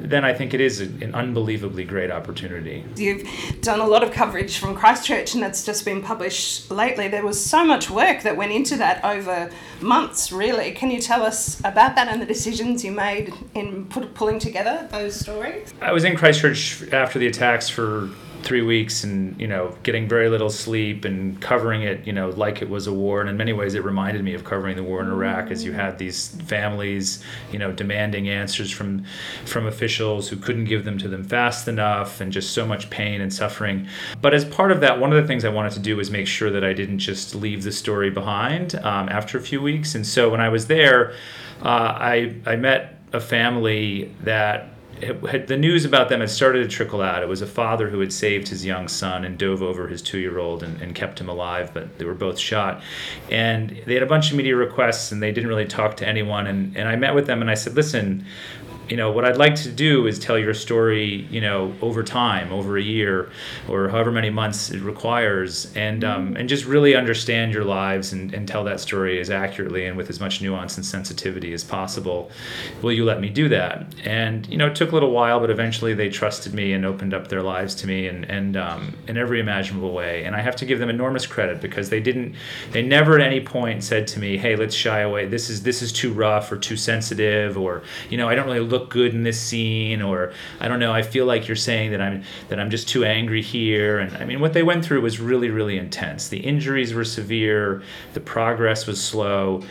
then 0.02 0.25
I 0.25 0.33
think 0.33 0.54
it 0.54 0.61
is 0.61 0.80
an 0.80 1.14
unbelievably 1.14 1.85
great 1.85 2.11
opportunity. 2.11 2.85
You've 2.97 3.28
done 3.61 3.80
a 3.80 3.87
lot 3.87 4.02
of 4.02 4.12
coverage 4.12 4.59
from 4.59 4.75
Christchurch, 4.75 5.35
and 5.35 5.42
that's 5.42 5.64
just 5.64 5.85
been 5.85 6.02
published 6.02 6.71
lately. 6.71 7.09
There 7.09 7.25
was 7.25 7.42
so 7.42 7.64
much 7.64 7.90
work 7.90 8.23
that 8.23 8.37
went 8.37 8.52
into 8.52 8.76
that 8.76 9.04
over 9.04 9.50
months, 9.80 10.33
really. 10.33 10.73
Can 10.73 10.90
you 10.90 11.00
tell 11.00 11.23
us 11.23 11.61
about 11.61 11.95
that 11.97 12.09
and 12.09 12.21
the 12.21 12.26
decisions 12.26 12.85
you 12.85 12.92
made 12.92 13.33
in 13.54 13.87
put, 13.87 14.14
pulling 14.14 14.38
together 14.38 14.88
those 14.90 15.14
stories? 15.14 15.73
I 15.80 15.92
was 15.92 16.04
in 16.04 16.16
Christchurch 16.16 16.92
after 16.92 17.19
the 17.19 17.26
attacks 17.26 17.69
for 17.69 18.11
three 18.42 18.62
weeks 18.62 19.04
and 19.04 19.38
you 19.40 19.47
know 19.47 19.76
getting 19.82 20.09
very 20.09 20.28
little 20.28 20.50
sleep 20.50 21.04
and 21.04 21.40
covering 21.40 21.82
it 21.82 22.06
you 22.06 22.12
know 22.12 22.30
like 22.30 22.62
it 22.62 22.68
was 22.68 22.87
a 22.87 22.92
war. 22.92 23.20
And 23.20 23.30
in 23.30 23.37
many 23.37 23.52
ways 23.52 23.75
it 23.75 23.85
reminded 23.85 24.25
me 24.25 24.35
of 24.35 24.44
covering 24.44 24.76
the 24.76 24.82
war 24.82 25.00
in 25.00 25.09
Iraq 25.09 25.50
as 25.50 25.64
you 25.64 25.73
had 25.73 25.99
these 25.99 26.28
families 26.42 27.23
you 27.52 27.59
know 27.59 27.73
demanding 27.73 28.28
answers 28.28 28.70
from 28.70 29.04
from 29.44 29.66
officials 29.66 30.28
who 30.28 30.37
couldn't 30.37 30.64
give 30.64 30.85
them 30.85 30.99
to 30.99 31.09
them 31.09 31.25
fast 31.25 31.68
enough 31.68 32.20
and 32.20 32.32
just 32.32 32.52
so 32.52 32.66
much 32.66 32.90
pain 32.90 33.20
and 33.20 33.32
suffering. 33.32 33.87
But 34.20 34.35
as 34.35 34.44
part 34.44 34.73
of 34.73 34.80
that 34.80 34.99
one 35.00 35.12
of 35.12 35.20
the 35.20 35.26
things 35.26 35.44
I 35.44 35.50
wanted 35.50 35.73
to 35.73 35.80
do 35.80 35.97
was 35.97 36.11
make 36.11 36.26
sure 36.26 36.50
that 36.50 36.64
I 36.64 36.73
didn't 36.73 36.99
just 36.99 37.35
leave 37.35 37.62
the 37.62 37.73
story 37.73 38.11
behind 38.11 38.75
um, 38.76 39.09
after 39.09 39.38
a 39.38 39.40
few 39.40 39.61
weeks. 39.61 39.94
And 39.94 40.06
so 40.06 40.30
when 40.30 40.40
I 40.40 40.49
was 40.49 40.66
there 40.66 41.12
uh, 41.62 41.94
I 41.99 42.35
I 42.47 42.56
met 42.56 42.97
a 43.12 43.20
family 43.20 44.14
that 44.23 44.68
had, 45.02 45.47
the 45.47 45.56
news 45.56 45.85
about 45.85 46.09
them 46.09 46.20
had 46.20 46.30
started 46.30 46.62
to 46.62 46.68
trickle 46.68 47.00
out. 47.00 47.23
It 47.23 47.28
was 47.28 47.42
a 47.42 47.47
father 47.47 47.88
who 47.88 48.00
had 48.00 48.12
saved 48.12 48.49
his 48.49 48.64
young 48.64 48.88
son 48.88 49.25
and 49.25 49.38
dove 49.38 49.62
over 49.62 49.88
his 49.88 50.02
two 50.02 50.18
year 50.18 50.38
old 50.38 50.62
and, 50.62 50.80
and, 50.80 50.94
kept 50.94 51.20
him 51.20 51.28
alive, 51.28 51.73
but 51.73 51.99
they 51.99 52.04
were 52.04 52.14
both 52.14 52.38
shot. 52.38 52.82
And 53.30 53.70
they 53.87 53.94
had 53.94 54.02
a 54.02 54.06
bunch 54.06 54.30
of 54.30 54.37
media 54.37 54.56
requests 54.56 55.12
and 55.12 55.23
they 55.23 55.32
didn't 55.32 55.49
really 55.49 55.66
talk 55.66 55.97
to 55.99 56.06
anyone. 56.06 56.47
And, 56.47 56.76
and 56.76 56.88
I 56.88 56.97
met 56.97 57.14
with 57.14 57.26
them 57.26 57.40
and 57.40 57.50
I 57.50 57.54
said, 57.54 57.75
listen, 57.75 58.26
you 58.90 58.97
know 58.97 59.11
what 59.12 59.25
I'd 59.25 59.37
like 59.37 59.54
to 59.56 59.70
do 59.70 60.09
is 60.09 60.18
tell 60.18 60.37
your 60.37 60.52
story 60.52 61.28
you 61.30 61.40
know 61.40 61.73
over 61.80 62.02
time 62.02 62.52
over 62.52 62.76
a 62.76 62.82
year 62.82 63.30
or 63.68 63.88
however 63.88 64.11
many 64.11 64.30
months 64.30 64.70
it 64.70 64.82
requires 64.82 65.73
and 65.76 66.02
um, 66.02 66.37
and 66.37 66.49
just 66.49 66.64
really 66.64 66.97
understand 66.97 67.54
your 67.54 67.64
lives 67.64 68.12
and, 68.12 68.35
and 68.35 68.49
tell 68.49 68.64
that 68.64 68.80
story 68.80 69.20
as 69.20 69.30
accurately 69.30 69.87
and 69.87 69.97
with 69.97 70.11
as 70.11 70.18
much 70.18 70.42
nuance 70.42 70.76
and 70.76 70.85
sensitivity 70.85 71.52
as 71.52 71.62
possible. 71.62 72.30
Will 72.82 72.92
you 72.92 73.04
let 73.04 73.20
me 73.20 73.28
do 73.28 73.49
that? 73.50 73.87
And 74.04 74.47
you 74.49 74.56
know 74.56 74.66
it 74.66 74.75
took 74.75 74.90
a 74.90 74.94
little 74.94 75.12
while 75.12 75.38
but 75.38 75.50
eventually 75.50 75.94
they 75.94 76.09
trusted 76.09 76.52
me 76.52 76.73
and 76.73 76.85
opened 76.85 77.14
up 77.14 77.28
their 77.28 77.42
lives 77.42 77.76
to 77.76 77.87
me 77.87 78.09
and 78.09 78.25
and 78.28 78.56
um, 78.56 78.97
in 79.06 79.16
every 79.16 79.38
imaginable 79.38 79.92
way. 79.92 80.25
And 80.25 80.35
I 80.35 80.40
have 80.40 80.56
to 80.56 80.66
give 80.66 80.80
them 80.80 80.90
enormous 80.90 81.26
credit 81.26 81.61
because 81.61 81.90
they 81.90 82.00
didn't 82.00 82.35
they 82.73 82.82
never 82.82 83.14
at 83.16 83.25
any 83.25 83.40
point 83.40 83.85
said 83.85 84.09
to 84.09 84.18
me 84.18 84.37
hey 84.37 84.56
let's 84.56 84.75
shy 84.75 84.99
away. 85.00 85.26
This 85.26 85.49
is 85.49 85.62
this 85.62 85.80
is 85.80 85.92
too 85.92 86.12
rough 86.12 86.50
or 86.50 86.56
too 86.56 86.76
sensitive 86.76 87.56
or 87.56 87.85
you 88.09 88.16
know 88.16 88.28
I 88.28 88.35
don't 88.35 88.47
really 88.47 88.59
look 88.59 88.79
look 88.80 88.90
good 88.90 89.14
in 89.14 89.22
this 89.22 89.40
scene 89.40 90.02
or 90.02 90.32
I 90.60 90.68
don't 90.68 90.80
know 90.80 90.92
I 90.92 91.02
feel 91.02 91.26
like 91.26 91.46
you're 91.49 91.56
saying 91.56 91.90
that 91.92 92.00
I'm 92.00 92.22
that 92.49 92.58
I'm 92.58 92.70
just 92.70 92.88
too 92.88 93.04
angry 93.04 93.42
here 93.42 93.99
and 93.99 94.16
I 94.16 94.25
mean 94.25 94.40
what 94.40 94.52
they 94.52 94.62
went 94.62 94.84
through 94.84 95.00
was 95.02 95.20
really 95.20 95.50
really 95.50 95.78
intense. 95.78 96.28
The 96.28 96.38
injuries 96.38 96.94
were 96.94 97.04
severe 97.04 97.82
the 98.14 98.20
progress 98.20 98.87
was 98.87 99.02
slow 99.02 99.62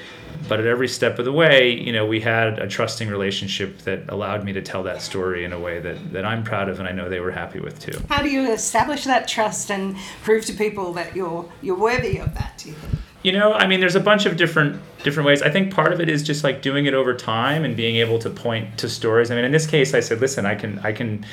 but 0.47 0.59
at 0.59 0.67
every 0.67 0.87
step 0.87 1.19
of 1.19 1.25
the 1.25 1.31
way 1.31 1.71
you 1.71 1.91
know 1.91 2.05
we 2.05 2.21
had 2.21 2.59
a 2.59 2.67
trusting 2.67 3.09
relationship 3.09 3.79
that 3.79 4.07
allowed 4.09 4.43
me 4.43 4.53
to 4.53 4.61
tell 4.61 4.83
that 4.83 5.01
story 5.01 5.43
in 5.43 5.51
a 5.53 5.59
way 5.59 5.79
that, 5.79 6.13
that 6.13 6.23
i'm 6.23 6.43
proud 6.43 6.69
of 6.69 6.79
and 6.79 6.87
i 6.87 6.91
know 6.91 7.09
they 7.09 7.19
were 7.19 7.31
happy 7.31 7.59
with 7.59 7.79
too. 7.79 7.99
How 8.09 8.21
do 8.21 8.29
you 8.29 8.51
establish 8.51 9.03
that 9.05 9.27
trust 9.27 9.71
and 9.71 9.97
prove 10.23 10.45
to 10.45 10.53
people 10.53 10.93
that 10.93 11.15
you're 11.15 11.51
you're 11.61 11.77
worthy 11.77 12.19
of 12.19 12.33
that 12.35 12.57
do 12.57 12.69
you 12.69 12.75
think? 12.75 12.93
You 13.23 13.31
know 13.33 13.53
i 13.53 13.67
mean 13.67 13.79
there's 13.79 13.95
a 13.95 13.99
bunch 13.99 14.25
of 14.25 14.37
different 14.37 14.79
different 15.03 15.27
ways. 15.27 15.41
I 15.41 15.49
think 15.49 15.73
part 15.73 15.93
of 15.93 16.01
it 16.01 16.09
is 16.09 16.23
just 16.23 16.43
like 16.43 16.61
doing 16.61 16.85
it 16.85 16.93
over 16.93 17.13
time 17.13 17.63
and 17.63 17.75
being 17.75 17.95
able 17.95 18.19
to 18.19 18.29
point 18.29 18.77
to 18.79 18.89
stories. 18.89 19.31
I 19.31 19.35
mean, 19.35 19.45
in 19.45 19.51
this 19.51 19.65
case, 19.65 19.93
I 19.93 20.01
said, 20.01 20.19
listen, 20.19 20.45
I 20.45 20.55
can 20.55 20.79
I 20.79 20.91
can 20.91 21.25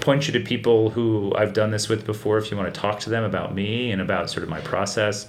point 0.00 0.26
you 0.26 0.32
to 0.34 0.40
people 0.40 0.90
who 0.90 1.32
I've 1.36 1.54
done 1.54 1.70
this 1.70 1.88
with 1.88 2.04
before 2.04 2.38
if 2.38 2.50
you 2.50 2.56
want 2.56 2.72
to 2.72 2.80
talk 2.80 3.00
to 3.00 3.10
them 3.10 3.24
about 3.24 3.54
me 3.54 3.90
and 3.90 4.02
about 4.02 4.30
sort 4.30 4.42
of 4.42 4.48
my 4.48 4.60
process. 4.60 5.26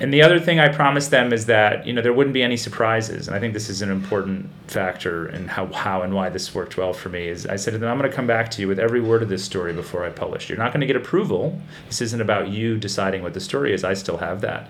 And 0.00 0.12
the 0.12 0.22
other 0.22 0.38
thing 0.38 0.60
I 0.60 0.68
promised 0.68 1.10
them 1.10 1.32
is 1.32 1.46
that 1.46 1.86
you 1.86 1.92
know 1.92 2.02
there 2.02 2.12
wouldn't 2.12 2.34
be 2.34 2.42
any 2.42 2.56
surprises, 2.56 3.28
and 3.28 3.36
I 3.36 3.40
think 3.40 3.54
this 3.54 3.68
is 3.68 3.82
an 3.82 3.90
important 3.90 4.50
factor 4.66 5.28
in 5.28 5.48
how 5.48 5.66
how 5.72 6.02
and 6.02 6.14
why 6.14 6.28
this 6.28 6.54
worked 6.54 6.76
well 6.76 6.92
for 6.92 7.08
me. 7.08 7.28
Is 7.28 7.46
I 7.46 7.56
said 7.56 7.72
to 7.72 7.78
them, 7.78 7.90
I'm 7.90 7.98
going 7.98 8.10
to 8.10 8.14
come 8.14 8.26
back 8.26 8.50
to 8.52 8.60
you 8.60 8.68
with 8.68 8.78
every 8.78 9.00
word 9.00 9.22
of 9.22 9.28
this 9.28 9.44
story 9.44 9.72
before 9.72 10.04
I 10.04 10.10
publish. 10.10 10.48
You're 10.48 10.58
not 10.58 10.72
going 10.72 10.82
to 10.82 10.86
get 10.86 10.96
approval. 10.96 11.60
This 11.86 12.02
isn't 12.02 12.20
about 12.20 12.48
you 12.48 12.78
deciding 12.78 13.22
what 13.22 13.34
the 13.34 13.40
story 13.40 13.72
is. 13.72 13.84
I 13.84 13.94
still 13.94 14.18
have 14.18 14.42
that, 14.42 14.68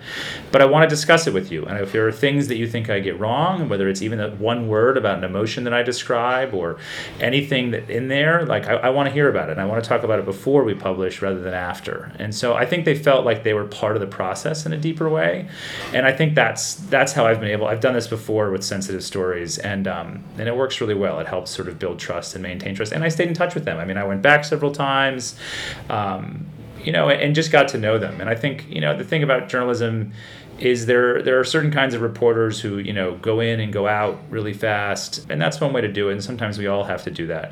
but 0.51 0.61
I 0.61 0.65
want 0.65 0.89
to 0.89 0.95
discuss 0.95 1.27
it 1.27 1.33
with 1.33 1.51
you. 1.51 1.65
And 1.65 1.77
if 1.77 1.91
there 1.91 2.07
are 2.07 2.11
things 2.11 2.47
that 2.47 2.55
you 2.55 2.68
think 2.69 2.89
I 2.89 2.99
get 2.99 3.19
wrong, 3.19 3.67
whether 3.67 3.89
it's 3.89 4.01
even 4.01 4.17
that 4.19 4.39
one 4.39 4.67
word 4.67 4.97
about 4.97 5.17
an 5.17 5.23
emotion 5.23 5.63
that 5.65 5.73
I 5.73 5.83
describe 5.83 6.53
or 6.53 6.77
anything 7.19 7.71
that 7.71 7.89
in 7.89 8.07
there, 8.07 8.45
like 8.45 8.67
I, 8.67 8.75
I 8.75 8.89
want 8.89 9.07
to 9.07 9.13
hear 9.13 9.29
about 9.29 9.49
it. 9.49 9.53
And 9.53 9.61
I 9.61 9.65
want 9.65 9.83
to 9.83 9.87
talk 9.87 10.03
about 10.03 10.19
it 10.19 10.25
before 10.25 10.63
we 10.63 10.73
publish 10.73 11.21
rather 11.21 11.41
than 11.41 11.53
after. 11.53 12.11
And 12.19 12.33
so 12.33 12.53
I 12.53 12.65
think 12.65 12.85
they 12.85 12.95
felt 12.95 13.25
like 13.25 13.43
they 13.43 13.53
were 13.53 13.65
part 13.65 13.95
of 13.95 14.01
the 14.01 14.07
process 14.07 14.65
in 14.65 14.73
a 14.73 14.77
deeper 14.77 15.09
way. 15.09 15.49
And 15.93 16.05
I 16.05 16.11
think 16.11 16.35
that's 16.35 16.75
that's 16.75 17.13
how 17.13 17.25
I've 17.25 17.39
been 17.39 17.49
able. 17.49 17.67
I've 17.67 17.81
done 17.81 17.93
this 17.93 18.07
before 18.07 18.51
with 18.51 18.63
sensitive 18.63 19.03
stories, 19.03 19.57
and 19.57 19.87
um, 19.87 20.23
and 20.37 20.47
it 20.47 20.55
works 20.55 20.79
really 20.81 20.93
well. 20.93 21.19
It 21.19 21.27
helps 21.27 21.51
sort 21.51 21.67
of 21.67 21.79
build 21.79 21.99
trust 21.99 22.35
and 22.35 22.43
maintain 22.43 22.75
trust. 22.75 22.91
And 22.91 23.03
I 23.03 23.09
stayed 23.09 23.27
in 23.27 23.33
touch 23.33 23.55
with 23.55 23.65
them. 23.65 23.77
I 23.77 23.85
mean, 23.85 23.97
I 23.97 24.03
went 24.03 24.21
back 24.21 24.45
several 24.45 24.71
times. 24.71 25.35
Um, 25.89 26.45
you 26.83 26.93
know, 26.93 27.09
and 27.09 27.35
just 27.35 27.51
got 27.51 27.67
to 27.69 27.77
know 27.77 27.97
them. 27.97 28.21
And 28.21 28.29
I 28.29 28.35
think, 28.35 28.65
you 28.69 28.79
know, 28.79 28.97
the 28.97 29.03
thing 29.03 29.21
about 29.21 29.49
journalism 29.49 30.13
is 30.59 30.85
there 30.85 31.21
there 31.21 31.39
are 31.39 31.43
certain 31.43 31.71
kinds 31.71 31.93
of 31.93 32.01
reporters 32.01 32.59
who 32.59 32.77
you 32.77 32.93
know 32.93 33.15
go 33.17 33.39
in 33.39 33.59
and 33.59 33.71
go 33.71 33.87
out 33.87 34.19
really 34.29 34.53
fast 34.53 35.25
and 35.29 35.41
that's 35.41 35.61
one 35.61 35.73
way 35.73 35.81
to 35.81 35.87
do 35.87 36.09
it 36.09 36.13
and 36.13 36.23
sometimes 36.23 36.57
we 36.57 36.67
all 36.67 36.83
have 36.83 37.03
to 37.03 37.11
do 37.11 37.27
that 37.27 37.51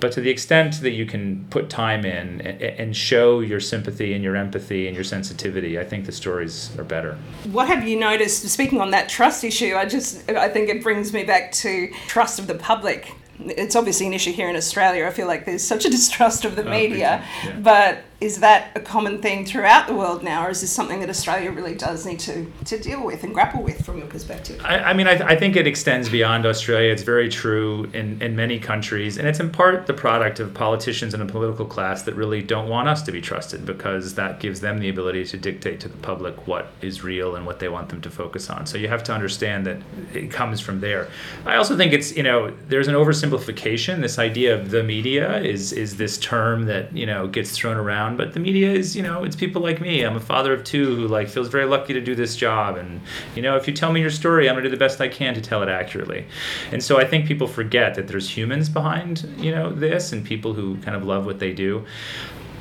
but 0.00 0.12
to 0.12 0.20
the 0.20 0.30
extent 0.30 0.80
that 0.80 0.90
you 0.90 1.06
can 1.06 1.44
put 1.50 1.70
time 1.70 2.04
in 2.04 2.40
and 2.40 2.96
show 2.96 3.40
your 3.40 3.60
sympathy 3.60 4.12
and 4.14 4.24
your 4.24 4.36
empathy 4.36 4.86
and 4.86 4.94
your 4.94 5.04
sensitivity 5.04 5.78
i 5.78 5.84
think 5.84 6.06
the 6.06 6.12
stories 6.12 6.76
are 6.78 6.84
better 6.84 7.16
what 7.52 7.68
have 7.68 7.86
you 7.86 7.98
noticed 7.98 8.48
speaking 8.48 8.80
on 8.80 8.90
that 8.90 9.08
trust 9.08 9.44
issue 9.44 9.74
i 9.76 9.84
just 9.84 10.28
i 10.30 10.48
think 10.48 10.68
it 10.68 10.82
brings 10.82 11.12
me 11.12 11.22
back 11.22 11.52
to 11.52 11.88
trust 12.06 12.38
of 12.38 12.46
the 12.46 12.54
public 12.54 13.12
it's 13.42 13.74
obviously 13.74 14.06
an 14.06 14.12
issue 14.12 14.32
here 14.32 14.50
in 14.50 14.56
Australia. 14.56 15.06
I 15.06 15.10
feel 15.10 15.26
like 15.26 15.46
there's 15.46 15.66
such 15.66 15.86
a 15.86 15.90
distrust 15.98 16.44
of 16.44 16.56
the 16.56 16.66
oh, 16.66 16.70
media, 16.70 17.24
yeah. 17.42 17.58
but 17.58 18.04
is 18.20 18.40
that 18.40 18.70
a 18.74 18.80
common 18.80 19.22
thing 19.22 19.46
throughout 19.46 19.86
the 19.86 19.94
world 19.94 20.22
now, 20.22 20.46
or 20.46 20.50
is 20.50 20.60
this 20.60 20.70
something 20.70 21.00
that 21.00 21.08
Australia 21.08 21.50
really 21.50 21.74
does 21.74 22.04
need 22.04 22.20
to, 22.20 22.52
to 22.66 22.78
deal 22.78 23.02
with 23.02 23.24
and 23.24 23.32
grapple 23.32 23.62
with 23.62 23.82
from 23.82 23.96
your 23.96 24.06
perspective? 24.08 24.60
I, 24.62 24.78
I 24.78 24.92
mean, 24.92 25.08
I, 25.08 25.12
I 25.12 25.36
think 25.36 25.56
it 25.56 25.66
extends 25.66 26.10
beyond 26.10 26.44
Australia. 26.44 26.92
It's 26.92 27.02
very 27.02 27.30
true 27.30 27.88
in, 27.94 28.20
in 28.20 28.36
many 28.36 28.58
countries, 28.58 29.16
and 29.16 29.26
it's 29.26 29.40
in 29.40 29.50
part 29.50 29.86
the 29.86 29.94
product 29.94 30.38
of 30.38 30.52
politicians 30.52 31.14
and 31.14 31.22
a 31.22 31.26
political 31.26 31.64
class 31.64 32.02
that 32.02 32.14
really 32.14 32.42
don't 32.42 32.68
want 32.68 32.88
us 32.88 33.00
to 33.02 33.12
be 33.12 33.22
trusted 33.22 33.64
because 33.64 34.14
that 34.16 34.38
gives 34.38 34.60
them 34.60 34.80
the 34.80 34.90
ability 34.90 35.24
to 35.24 35.38
dictate 35.38 35.80
to 35.80 35.88
the 35.88 35.96
public 35.98 36.46
what 36.46 36.72
is 36.82 37.02
real 37.02 37.36
and 37.36 37.46
what 37.46 37.58
they 37.58 37.70
want 37.70 37.88
them 37.88 38.02
to 38.02 38.10
focus 38.10 38.50
on. 38.50 38.66
So 38.66 38.76
you 38.76 38.88
have 38.88 39.02
to 39.04 39.14
understand 39.14 39.64
that 39.66 39.78
it 40.12 40.30
comes 40.30 40.60
from 40.60 40.80
there. 40.80 41.08
I 41.46 41.56
also 41.56 41.74
think 41.74 41.94
it's, 41.94 42.14
you 42.14 42.22
know, 42.22 42.54
there's 42.68 42.88
an 42.88 42.94
oversimplification. 42.94 44.02
This 44.02 44.18
idea 44.18 44.60
of 44.60 44.70
the 44.70 44.82
media 44.82 45.40
is, 45.40 45.72
is 45.72 45.96
this 45.96 46.18
term 46.18 46.66
that, 46.66 46.94
you 46.94 47.06
know, 47.06 47.26
gets 47.26 47.52
thrown 47.52 47.78
around 47.78 48.09
but 48.16 48.32
the 48.32 48.40
media 48.40 48.70
is 48.72 48.96
you 48.96 49.02
know 49.02 49.24
it's 49.24 49.36
people 49.36 49.62
like 49.62 49.80
me. 49.80 50.02
I'm 50.02 50.16
a 50.16 50.20
father 50.20 50.52
of 50.52 50.64
two 50.64 50.96
who 50.96 51.08
like 51.08 51.28
feels 51.28 51.48
very 51.48 51.64
lucky 51.64 51.92
to 51.92 52.00
do 52.00 52.14
this 52.14 52.36
job. 52.36 52.76
And 52.76 53.00
you 53.34 53.42
know 53.42 53.56
if 53.56 53.66
you 53.66 53.74
tell 53.74 53.92
me 53.92 54.00
your 54.00 54.10
story 54.10 54.48
i'm 54.48 54.56
to 54.56 54.62
do 54.62 54.68
the 54.68 54.76
best 54.76 55.00
i 55.00 55.08
can 55.08 55.34
to 55.34 55.40
tell 55.40 55.62
it 55.62 55.68
accurately. 55.68 56.26
And 56.72 56.82
so 56.82 56.98
i 56.98 57.04
think 57.04 57.26
people 57.26 57.46
forget 57.46 57.94
that 57.94 58.08
there's 58.08 58.28
humans 58.28 58.68
behind 58.68 59.28
you 59.38 59.50
know 59.50 59.70
this 59.72 60.12
and 60.12 60.24
people 60.24 60.54
who 60.54 60.76
kind 60.78 60.96
of 60.96 61.04
love 61.04 61.26
what 61.26 61.38
they 61.38 61.52
do. 61.52 61.84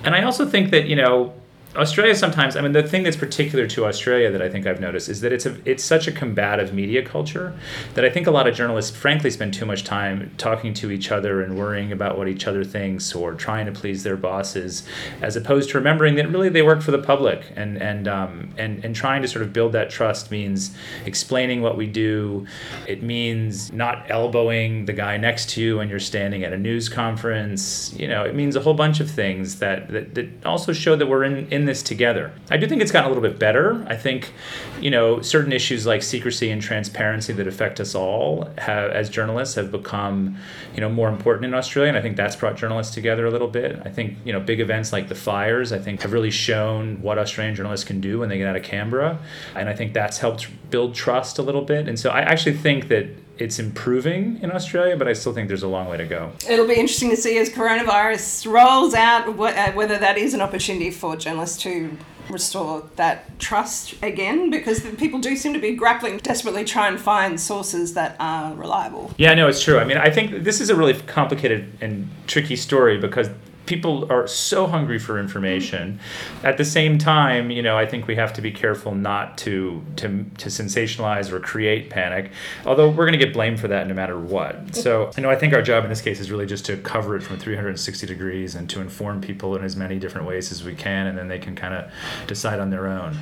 And 0.04 0.16
i 0.16 0.24
also 0.24 0.46
think 0.46 0.72
that 0.72 0.86
you 0.88 0.96
know 0.96 1.34
Australia 1.76 2.16
sometimes, 2.16 2.56
I 2.56 2.62
mean, 2.62 2.72
the 2.72 2.82
thing 2.82 3.04
that's 3.04 3.16
particular 3.16 3.68
to 3.68 3.86
Australia 3.86 4.32
that 4.32 4.42
I 4.42 4.50
think 4.50 4.66
I've 4.66 4.80
noticed 4.80 5.08
is 5.08 5.22
that 5.22 5.32
it's 5.32 5.46
a 5.46 5.56
it's 5.66 5.84
such 5.84 6.08
a 6.08 6.12
combative 6.12 6.74
media 6.74 7.06
culture 7.06 7.54
that 7.94 8.04
I 8.04 8.10
think 8.10 8.26
a 8.26 8.32
lot 8.32 8.48
of 8.48 8.56
journalists, 8.56 8.96
frankly, 8.98 9.30
spend 9.30 9.54
too 9.54 9.68
much 9.68 9.84
time 9.84 10.32
talking 10.38 10.74
to 10.76 10.90
each 10.90 11.12
other 11.12 11.44
and 11.44 11.58
worrying 11.60 11.92
about 11.92 12.18
what 12.18 12.28
each 12.28 12.48
other 12.48 12.64
thinks 12.64 13.14
or 13.14 13.36
trying 13.36 13.68
to 13.68 13.72
please 13.72 14.02
their 14.02 14.18
bosses, 14.18 14.84
as 15.22 15.36
opposed 15.36 15.70
to 15.70 15.78
remembering 15.78 16.16
that 16.16 16.28
really 16.30 16.50
they 16.50 16.64
work 16.64 16.82
for 16.82 16.90
the 16.90 16.98
public 16.98 17.44
and 17.56 17.78
and 17.78 18.08
um, 18.08 18.50
and 18.58 18.84
and 18.84 18.96
trying 18.96 19.22
to 19.22 19.28
sort 19.28 19.44
of 19.44 19.54
build 19.54 19.72
that 19.74 19.92
trust 19.92 20.32
means 20.32 20.76
explaining 21.06 21.62
what 21.62 21.78
we 21.78 21.86
do. 21.86 22.48
It 22.88 23.04
means 23.04 23.72
not 23.72 24.10
elbowing 24.10 24.86
the 24.86 24.94
guy 24.94 25.18
next 25.18 25.52
to 25.52 25.62
you 25.62 25.78
when 25.78 25.88
you're 25.88 26.00
standing 26.00 26.44
at 26.44 26.52
a 26.52 26.58
news 26.58 26.90
conference. 26.90 27.94
You 27.94 28.08
know, 28.08 28.24
it 28.24 28.34
means 28.34 28.56
a 28.56 28.60
whole 28.60 28.74
bunch 28.74 29.00
of 29.00 29.10
things 29.10 29.60
that 29.60 29.88
that, 29.90 30.16
that 30.16 30.46
also 30.48 30.74
show 30.74 30.96
that 30.96 31.06
we're 31.06 31.24
in, 31.24 31.48
in 31.52 31.59
in 31.60 31.66
this 31.66 31.84
together. 31.84 32.32
I 32.50 32.58
do 32.58 32.68
think 32.68 32.82
it's 32.82 32.92
gotten 32.92 33.12
a 33.12 33.14
little 33.14 33.28
bit 33.30 33.38
better. 33.38 33.86
I 33.88 33.96
think, 33.96 34.34
you 34.80 34.90
know, 34.90 35.22
certain 35.22 35.52
issues 35.52 35.86
like 35.86 36.02
secrecy 36.02 36.50
and 36.50 36.62
transparency 36.62 37.34
that 37.34 37.48
affect 37.48 37.80
us 37.80 37.94
all 37.96 38.50
have, 38.58 38.92
as 38.92 39.10
journalists 39.10 39.56
have 39.56 39.72
become, 39.72 40.38
you 40.74 40.82
know, 40.82 40.90
more 40.90 41.10
important 41.10 41.46
in 41.46 41.54
Australia, 41.54 41.90
and 41.90 41.98
I 41.98 42.02
think 42.02 42.18
that's 42.18 42.36
brought 42.36 42.56
journalists 42.56 42.94
together 42.94 43.26
a 43.26 43.32
little 43.32 43.48
bit. 43.48 43.80
I 43.86 43.90
think, 43.90 44.18
you 44.26 44.34
know, 44.34 44.40
big 44.40 44.60
events 44.60 44.94
like 44.94 45.10
the 45.10 45.16
fires, 45.16 45.72
I 45.72 45.80
think, 45.80 46.02
have 46.02 46.14
really 46.14 46.32
shown 46.32 47.02
what 47.02 47.18
Australian 47.18 47.56
journalists 47.56 47.86
can 47.86 48.00
do 48.02 48.20
when 48.20 48.30
they 48.30 48.38
get 48.38 48.48
out 48.48 48.56
of 48.56 48.64
Canberra, 48.64 49.20
and 49.56 49.70
I 49.70 49.76
think 49.76 49.94
that's 49.94 50.20
helped 50.20 50.48
build 50.70 50.96
trust 50.96 51.40
a 51.40 51.42
little 51.42 51.64
bit. 51.64 51.88
And 51.88 52.00
so 52.00 52.10
I 52.10 52.22
actually 52.22 52.58
think 52.58 52.88
that 52.88 53.08
it's 53.40 53.58
improving 53.58 54.40
in 54.44 54.52
Australia, 54.52 54.98
but 54.98 55.08
I 55.08 55.14
still 55.14 55.34
think 55.34 55.48
there's 55.48 55.64
a 55.64 55.68
long 55.68 55.88
way 55.88 55.98
to 55.98 56.06
go. 56.06 56.32
It'll 56.48 56.68
be 56.68 56.76
interesting 56.76 57.10
to 57.10 57.18
see 57.18 57.38
as 57.38 57.50
coronavirus 57.50 58.52
rolls 58.52 58.94
out 58.94 59.28
uh, 59.28 59.72
whether 59.72 59.98
that 59.98 60.18
is 60.18 60.34
an 60.34 60.42
opportunity 60.42 60.92
for 60.92 61.16
journalists 61.16 61.62
to 61.64 61.98
restore 62.30 62.88
that 62.96 63.40
trust 63.40 63.96
again 64.04 64.52
because 64.52 64.82
people 64.98 65.20
do 65.20 65.36
seem 65.36 65.52
to 65.52 65.60
be 65.60 65.76
grappling 65.76 66.18
desperately 66.18 66.64
try 66.64 66.88
and 66.88 67.00
find 67.00 67.42
sources 67.42 67.96
that 67.96 68.16
are 68.20 68.54
reliable 68.54 69.12
yeah 69.18 69.34
no 69.34 69.48
it's 69.48 69.64
true 69.64 69.80
i 69.80 69.84
mean 69.84 69.98
i 69.98 70.12
think 70.12 70.44
this 70.44 70.62
is 70.62 70.70
a 70.70 70.76
really 70.76 70.94
complicated 70.94 71.68
and 71.82 72.08
tricky 72.28 72.56
story 72.56 73.00
because 73.00 73.32
people 73.70 74.12
are 74.12 74.26
so 74.26 74.66
hungry 74.66 74.98
for 74.98 75.20
information. 75.20 76.00
At 76.44 76.58
the 76.58 76.66
same 76.66 76.98
time, 76.98 77.52
you 77.52 77.62
know, 77.62 77.78
I 77.78 77.86
think 77.86 78.08
we 78.08 78.16
have 78.16 78.34
to 78.34 78.42
be 78.42 78.52
careful 78.52 78.96
not 78.96 79.38
to 79.40 79.84
to, 79.98 80.26
to 80.40 80.50
sensationalize 80.50 81.32
or 81.32 81.40
create 81.40 81.92
panic. 81.92 82.32
Although 82.66 82.90
we're 82.90 83.06
going 83.06 83.20
to 83.20 83.24
get 83.24 83.32
blamed 83.32 83.60
for 83.60 83.68
that 83.68 83.88
no 83.88 83.94
matter 83.94 84.18
what. 84.18 84.76
So, 84.76 85.12
you 85.16 85.22
know, 85.22 85.30
I 85.30 85.36
think 85.36 85.54
our 85.54 85.62
job 85.62 85.84
in 85.84 85.90
this 85.92 86.02
case 86.02 86.20
is 86.20 86.32
really 86.32 86.48
just 86.48 86.66
to 86.66 86.78
cover 86.78 87.16
it 87.16 87.22
from 87.22 87.38
360 87.38 88.08
degrees 88.08 88.56
and 88.56 88.68
to 88.72 88.82
inform 88.82 89.22
people 89.22 89.56
in 89.56 89.64
as 89.64 89.76
many 89.76 90.00
different 90.00 90.26
ways 90.26 90.52
as 90.52 90.64
we 90.64 90.74
can, 90.74 91.06
and 91.06 91.16
then 91.16 91.28
they 91.28 91.40
can 91.40 91.56
kind 91.56 91.76
of 91.76 91.92
decide 92.26 92.60
on 92.60 92.72
their 92.72 92.88
own 92.88 93.16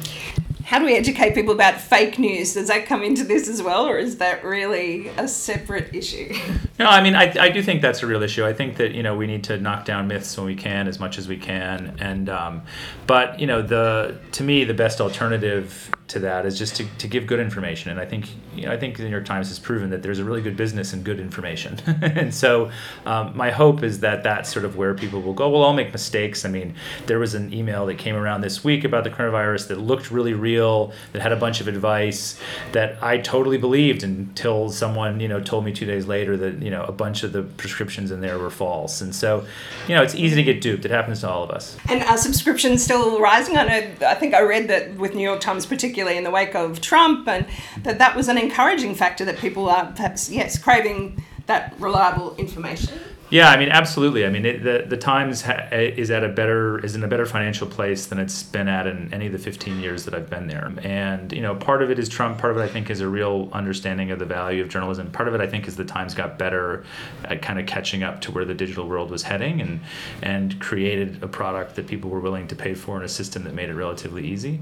how 0.68 0.80
do 0.80 0.84
we 0.84 0.98
educate 0.98 1.34
people 1.34 1.54
about 1.54 1.80
fake 1.80 2.20
news? 2.20 2.56
Does 2.56 2.68
that 2.68 2.88
come 2.88 3.02
into 3.02 3.24
this 3.24 3.48
as 3.48 3.64
well, 3.64 3.88
or 3.88 3.98
is 3.98 4.18
that 4.18 4.44
really 4.44 5.08
a 5.16 5.26
separate 5.26 5.96
issue? 5.96 6.36
No, 6.78 6.86
I 6.86 7.02
mean, 7.02 7.16
I, 7.16 7.34
I 7.40 7.50
do 7.50 7.64
think 7.64 7.82
that's 7.82 8.04
a 8.04 8.06
real 8.06 8.22
issue. 8.22 8.46
I 8.46 8.54
think 8.54 8.76
that 8.76 8.92
you 8.92 9.02
know 9.02 9.16
we 9.16 9.26
need 9.26 9.46
to 9.46 9.58
knock 9.58 9.86
down 9.86 10.08
myths 10.08 10.38
when 10.38 10.46
we 10.46 10.56
can 10.56 10.88
as 10.88 11.00
much 11.00 11.18
as 11.18 11.28
we 11.28 11.38
can, 11.38 11.96
and 12.00 12.30
um, 12.30 12.62
but 13.08 13.40
you 13.40 13.48
know 13.48 13.62
the 13.62 14.20
to 14.34 14.44
me 14.44 14.64
the 14.66 14.74
best 14.74 15.02
alternative 15.02 15.90
to 16.08 16.20
that 16.20 16.46
is 16.46 16.58
just 16.58 16.76
to, 16.78 16.86
to 17.00 17.08
give 17.08 17.28
good 17.28 17.40
information. 17.40 17.92
And 17.92 18.00
I 18.00 18.06
think 18.06 18.28
you 18.56 18.66
know 18.66 18.72
I 18.72 18.78
think 18.78 18.98
the 18.98 19.04
New 19.04 19.10
York 19.10 19.26
Times 19.26 19.50
has 19.50 19.60
proven 19.60 19.90
that 19.90 20.04
there's 20.04 20.20
a 20.20 20.24
really 20.24 20.42
good 20.42 20.56
business 20.56 20.94
in 20.94 21.04
good 21.04 21.20
information. 21.20 21.80
and 22.02 22.34
so 22.34 22.72
um, 23.06 23.36
my 23.36 23.52
hope 23.52 23.84
is 23.84 24.00
that 24.00 24.24
that's 24.24 24.52
sort 24.52 24.66
of 24.66 24.78
where 24.78 24.94
people 24.94 25.22
will 25.22 25.34
go. 25.34 25.50
We'll 25.50 25.64
all 25.64 25.74
make 25.74 25.92
mistakes. 25.92 26.46
I 26.46 26.50
mean, 26.50 26.76
there 27.08 27.20
was 27.20 27.34
an 27.34 27.54
email 27.54 27.86
that 27.88 27.98
came 27.98 28.16
around 28.16 28.42
this 28.42 28.64
week 28.64 28.86
about 28.86 29.04
the 29.04 29.10
coronavirus 29.10 29.68
that 29.68 29.80
looked 29.80 30.10
really 30.10 30.34
real, 30.34 30.94
that 31.12 31.22
had 31.22 31.34
a 31.34 31.36
bunch 31.36 31.60
of 31.60 31.68
advice 31.68 32.40
that 32.72 33.02
I 33.04 33.18
totally 33.18 33.58
believed 33.58 34.04
until 34.04 34.70
someone 34.70 35.20
you 35.20 35.28
know 35.28 35.42
told 35.42 35.66
me 35.66 35.74
two 35.74 35.86
days 35.86 36.08
later 36.08 36.38
that 36.38 36.62
you 36.62 36.72
know 36.72 36.84
a 36.84 36.92
bunch 36.92 37.24
of 37.24 37.34
the 37.34 37.44
prescriptions 37.44 38.12
in 38.12 38.22
there 38.22 38.40
were 38.40 38.50
false. 38.50 39.02
And 39.02 39.14
so 39.14 39.46
you 39.90 39.96
know 39.96 40.04
it's 40.04 40.16
easy 40.16 40.36
to 40.38 40.44
get 40.44 40.62
duped. 40.62 40.86
It 40.86 40.92
happens 40.92 41.20
to 41.22 41.30
all 41.30 41.44
of 41.44 41.52
us. 41.52 41.76
And 41.90 42.02
are 42.04 42.18
subscriptions 42.18 42.82
still 42.82 43.20
rising? 43.20 43.58
I 43.58 43.68
know. 43.68 44.08
I 44.08 44.16
think 44.16 44.34
I 44.34 44.42
read 44.42 44.70
that 44.70 44.96
with 44.96 45.14
New 45.14 45.24
York 45.24 45.42
Times 45.42 45.66
particularly 45.66 45.97
particularly 45.98 46.18
in 46.20 46.24
the 46.24 46.30
wake 46.30 46.54
of 46.54 46.80
Trump, 46.80 47.28
and 47.28 47.44
that 47.82 47.98
that 47.98 48.16
was 48.16 48.28
an 48.28 48.38
encouraging 48.38 48.94
factor 48.94 49.26
that 49.26 49.40
people 49.40 49.68
are 49.68 49.92
perhaps, 49.96 50.30
yes, 50.30 50.56
craving 50.56 51.24
that 51.48 51.74
reliable 51.80 52.36
information. 52.38 53.00
Yeah, 53.30 53.50
I 53.50 53.58
mean, 53.58 53.70
absolutely. 53.70 54.26
I 54.26 54.30
mean, 54.30 54.46
it, 54.46 54.64
the 54.64 54.86
the 54.88 54.96
Times 54.96 55.42
ha- 55.42 55.68
is 55.72 56.12
at 56.12 56.24
a 56.24 56.30
better 56.30 56.84
is 56.84 56.96
in 56.96 57.04
a 57.04 57.10
better 57.10 57.26
financial 57.26 57.68
place 57.68 58.06
than 58.06 58.20
it's 58.20 58.42
been 58.44 58.70
at 58.70 58.88
in 58.88 59.14
any 59.14 59.26
of 59.26 59.34
the 59.34 59.38
15 59.38 59.82
years 59.82 60.06
that 60.06 60.14
I've 60.14 60.30
been 60.30 60.48
there. 60.48 60.72
And 60.82 61.34
you 61.34 61.42
know, 61.42 61.54
part 61.54 61.82
of 61.82 61.92
it 61.92 62.00
is 62.00 62.08
Trump. 62.08 62.38
Part 62.38 62.52
of 62.54 62.58
it, 62.58 62.62
I 62.62 62.70
think, 62.70 62.90
is 62.90 63.02
a 63.02 63.08
real 63.08 63.50
understanding 63.52 64.12
of 64.12 64.20
the 64.20 64.26
value 64.26 64.62
of 64.62 64.70
journalism. 64.70 65.12
Part 65.12 65.28
of 65.28 65.36
it, 65.36 65.42
I 65.42 65.48
think, 65.48 65.68
is 65.68 65.76
the 65.76 65.84
Times 65.84 66.14
got 66.14 66.40
better 66.40 66.86
at 67.26 67.42
kind 67.42 67.60
of 67.60 67.66
catching 67.66 68.02
up 68.02 68.22
to 68.22 68.32
where 68.32 68.46
the 68.46 68.54
digital 68.54 68.88
world 68.88 69.12
was 69.12 69.24
heading, 69.24 69.60
and 69.60 69.82
and 70.22 70.58
created 70.62 71.22
a 71.22 71.28
product 71.28 71.76
that 71.76 71.88
people 71.88 72.10
were 72.10 72.22
willing 72.22 72.48
to 72.48 72.56
pay 72.56 72.76
for 72.76 72.96
in 72.96 73.04
a 73.04 73.10
system 73.10 73.44
that 73.44 73.54
made 73.54 73.68
it 73.70 73.76
relatively 73.76 74.26
easy. 74.26 74.62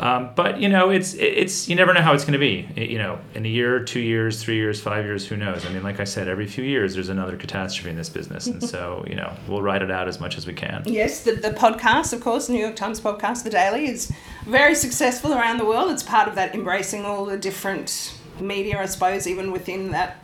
Um, 0.00 0.30
but 0.34 0.58
you 0.58 0.70
know, 0.70 0.88
it's 0.88 1.12
it's 1.14 1.68
you 1.68 1.76
never 1.76 1.92
know 1.92 2.00
how 2.00 2.14
it's 2.14 2.24
going 2.24 2.32
to 2.32 2.38
be. 2.38 2.66
You 2.80 2.96
know, 2.96 3.18
in 3.34 3.44
a 3.44 3.48
year, 3.48 3.80
two 3.80 4.00
years, 4.00 4.42
three 4.42 4.56
years, 4.56 4.80
five 4.80 5.04
years, 5.04 5.26
who 5.26 5.36
knows? 5.36 5.66
I 5.66 5.68
mean, 5.68 5.82
like 5.82 6.00
I 6.00 6.04
said, 6.04 6.28
every 6.28 6.46
few 6.46 6.64
years 6.64 6.94
there's 6.94 7.10
another 7.10 7.36
catastrophe 7.36 7.90
in 7.90 7.96
this 7.96 8.05
business, 8.08 8.46
and 8.46 8.62
so 8.62 9.04
you 9.06 9.14
know 9.14 9.32
we'll 9.48 9.62
ride 9.62 9.82
it 9.82 9.90
out 9.90 10.08
as 10.08 10.20
much 10.20 10.36
as 10.36 10.46
we 10.46 10.52
can. 10.52 10.82
Yes, 10.86 11.22
the, 11.22 11.32
the 11.32 11.50
podcast, 11.50 12.12
of 12.12 12.20
course, 12.20 12.48
New 12.48 12.60
York 12.60 12.76
Times 12.76 13.00
podcast, 13.00 13.44
The 13.44 13.50
Daily, 13.50 13.86
is 13.86 14.12
very 14.44 14.74
successful 14.74 15.32
around 15.32 15.58
the 15.58 15.64
world. 15.64 15.90
It's 15.90 16.02
part 16.02 16.28
of 16.28 16.34
that 16.34 16.54
embracing 16.54 17.04
all 17.04 17.24
the 17.24 17.38
different 17.38 18.14
media, 18.40 18.80
I 18.80 18.86
suppose, 18.86 19.26
even 19.26 19.52
within 19.52 19.92
that 19.92 20.22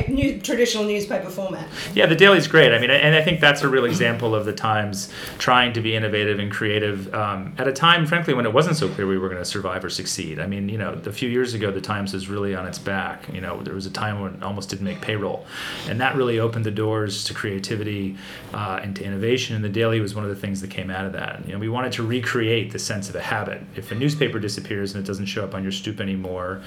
new 0.00 0.40
traditional 0.40 0.84
newspaper 0.84 1.30
format. 1.30 1.68
Yeah, 1.94 2.06
the 2.06 2.16
Daily's 2.16 2.46
great. 2.46 2.72
I 2.72 2.78
mean, 2.78 2.90
and 2.90 3.14
I 3.14 3.22
think 3.22 3.40
that's 3.40 3.62
a 3.62 3.68
real 3.68 3.84
example 3.84 4.34
of 4.34 4.44
the 4.44 4.52
Times 4.52 5.08
trying 5.38 5.72
to 5.72 5.80
be 5.80 5.94
innovative 5.94 6.38
and 6.38 6.50
creative 6.50 7.12
um, 7.14 7.54
at 7.58 7.68
a 7.68 7.72
time, 7.72 8.06
frankly, 8.06 8.34
when 8.34 8.46
it 8.46 8.52
wasn't 8.52 8.76
so 8.76 8.88
clear 8.88 9.06
we 9.06 9.18
were 9.18 9.28
going 9.28 9.40
to 9.40 9.44
survive 9.44 9.84
or 9.84 9.90
succeed. 9.90 10.38
I 10.38 10.46
mean, 10.46 10.68
you 10.68 10.78
know, 10.78 11.00
a 11.04 11.12
few 11.12 11.28
years 11.28 11.54
ago, 11.54 11.70
the 11.70 11.80
Times 11.80 12.12
was 12.12 12.28
really 12.28 12.54
on 12.54 12.66
its 12.66 12.78
back. 12.78 13.28
You 13.32 13.40
know, 13.40 13.62
there 13.62 13.74
was 13.74 13.86
a 13.86 13.90
time 13.90 14.20
when 14.20 14.34
it 14.34 14.42
almost 14.42 14.70
didn't 14.70 14.84
make 14.84 15.00
payroll, 15.00 15.46
and 15.88 16.00
that 16.00 16.14
really 16.14 16.38
opened 16.38 16.64
the 16.64 16.70
doors 16.70 17.24
to 17.24 17.34
creativity 17.34 18.16
uh, 18.52 18.80
and 18.82 18.94
to 18.96 19.04
innovation. 19.04 19.56
And 19.56 19.64
the 19.64 19.68
Daily 19.68 20.00
was 20.00 20.14
one 20.14 20.24
of 20.24 20.30
the 20.30 20.36
things 20.36 20.60
that 20.60 20.70
came 20.70 20.90
out 20.90 21.04
of 21.04 21.12
that. 21.12 21.42
You 21.46 21.52
know, 21.52 21.58
we 21.58 21.68
wanted 21.68 21.92
to 21.92 22.02
recreate 22.02 22.72
the 22.72 22.78
sense 22.78 23.08
of 23.08 23.16
a 23.16 23.20
habit. 23.20 23.62
If 23.76 23.90
a 23.90 23.94
newspaper 23.94 24.38
disappears 24.38 24.94
and 24.94 25.04
it 25.04 25.06
doesn't 25.06 25.26
show 25.26 25.44
up 25.44 25.54
on 25.54 25.62
your 25.62 25.72
stoop 25.72 26.00
anymore, 26.00 26.62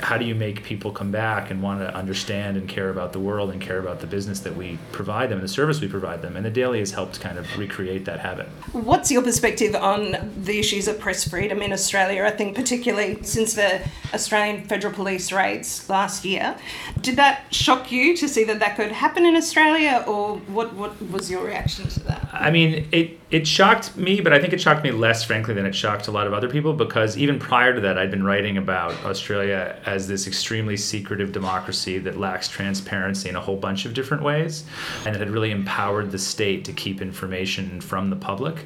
how 0.00 0.18
do 0.18 0.24
you 0.24 0.34
make 0.34 0.62
people 0.64 0.90
come 0.90 1.10
back 1.10 1.50
and 1.50 1.62
want 1.62 1.80
to 1.80 1.94
understand 1.94 2.56
and 2.56 2.67
care 2.68 2.90
about 2.90 3.12
the 3.12 3.20
world 3.20 3.50
and 3.50 3.60
care 3.60 3.78
about 3.78 4.00
the 4.00 4.06
business 4.06 4.40
that 4.40 4.54
we 4.54 4.78
provide 4.92 5.30
them 5.30 5.38
and 5.38 5.44
the 5.44 5.52
service 5.52 5.80
we 5.80 5.88
provide 5.88 6.22
them. 6.22 6.36
And 6.36 6.44
the 6.44 6.50
Daily 6.50 6.78
has 6.80 6.90
helped 6.90 7.20
kind 7.20 7.38
of 7.38 7.46
recreate 7.58 8.04
that 8.04 8.20
habit. 8.20 8.46
What's 8.72 9.10
your 9.10 9.22
perspective 9.22 9.74
on 9.74 10.32
the 10.44 10.58
issues 10.58 10.88
of 10.88 10.98
press 11.00 11.28
freedom 11.28 11.62
in 11.62 11.72
Australia? 11.72 12.24
I 12.24 12.30
think, 12.30 12.54
particularly 12.54 13.22
since 13.22 13.54
the 13.54 13.80
Australian 14.12 14.64
Federal 14.64 14.92
Police 14.92 15.32
raids 15.32 15.88
last 15.88 16.24
year. 16.24 16.56
Did 17.00 17.16
that 17.16 17.52
shock 17.52 17.90
you 17.90 18.16
to 18.16 18.28
see 18.28 18.44
that 18.44 18.58
that 18.60 18.76
could 18.76 18.92
happen 18.92 19.24
in 19.24 19.36
Australia, 19.36 20.04
or 20.06 20.36
what, 20.48 20.74
what 20.74 21.00
was 21.10 21.30
your 21.30 21.44
reaction 21.44 21.88
to 21.88 22.00
that? 22.00 22.27
I 22.38 22.50
mean, 22.52 22.88
it, 22.92 23.18
it 23.30 23.46
shocked 23.46 23.96
me, 23.96 24.20
but 24.20 24.32
I 24.32 24.40
think 24.40 24.52
it 24.52 24.60
shocked 24.60 24.84
me 24.84 24.90
less, 24.90 25.24
frankly, 25.24 25.52
than 25.52 25.66
it 25.66 25.74
shocked 25.74 26.06
a 26.06 26.10
lot 26.10 26.26
of 26.26 26.32
other 26.32 26.48
people 26.48 26.72
because 26.72 27.18
even 27.18 27.38
prior 27.38 27.74
to 27.74 27.80
that, 27.82 27.98
I'd 27.98 28.10
been 28.10 28.22
writing 28.22 28.56
about 28.56 28.92
Australia 29.04 29.78
as 29.84 30.06
this 30.06 30.26
extremely 30.26 30.76
secretive 30.76 31.32
democracy 31.32 31.98
that 31.98 32.16
lacks 32.16 32.48
transparency 32.48 33.28
in 33.28 33.36
a 33.36 33.40
whole 33.40 33.56
bunch 33.56 33.84
of 33.84 33.92
different 33.92 34.22
ways 34.22 34.64
and 35.04 35.14
that 35.14 35.20
had 35.20 35.30
really 35.30 35.50
empowered 35.50 36.10
the 36.10 36.18
state 36.18 36.64
to 36.66 36.72
keep 36.72 37.02
information 37.02 37.80
from 37.80 38.08
the 38.08 38.16
public. 38.16 38.64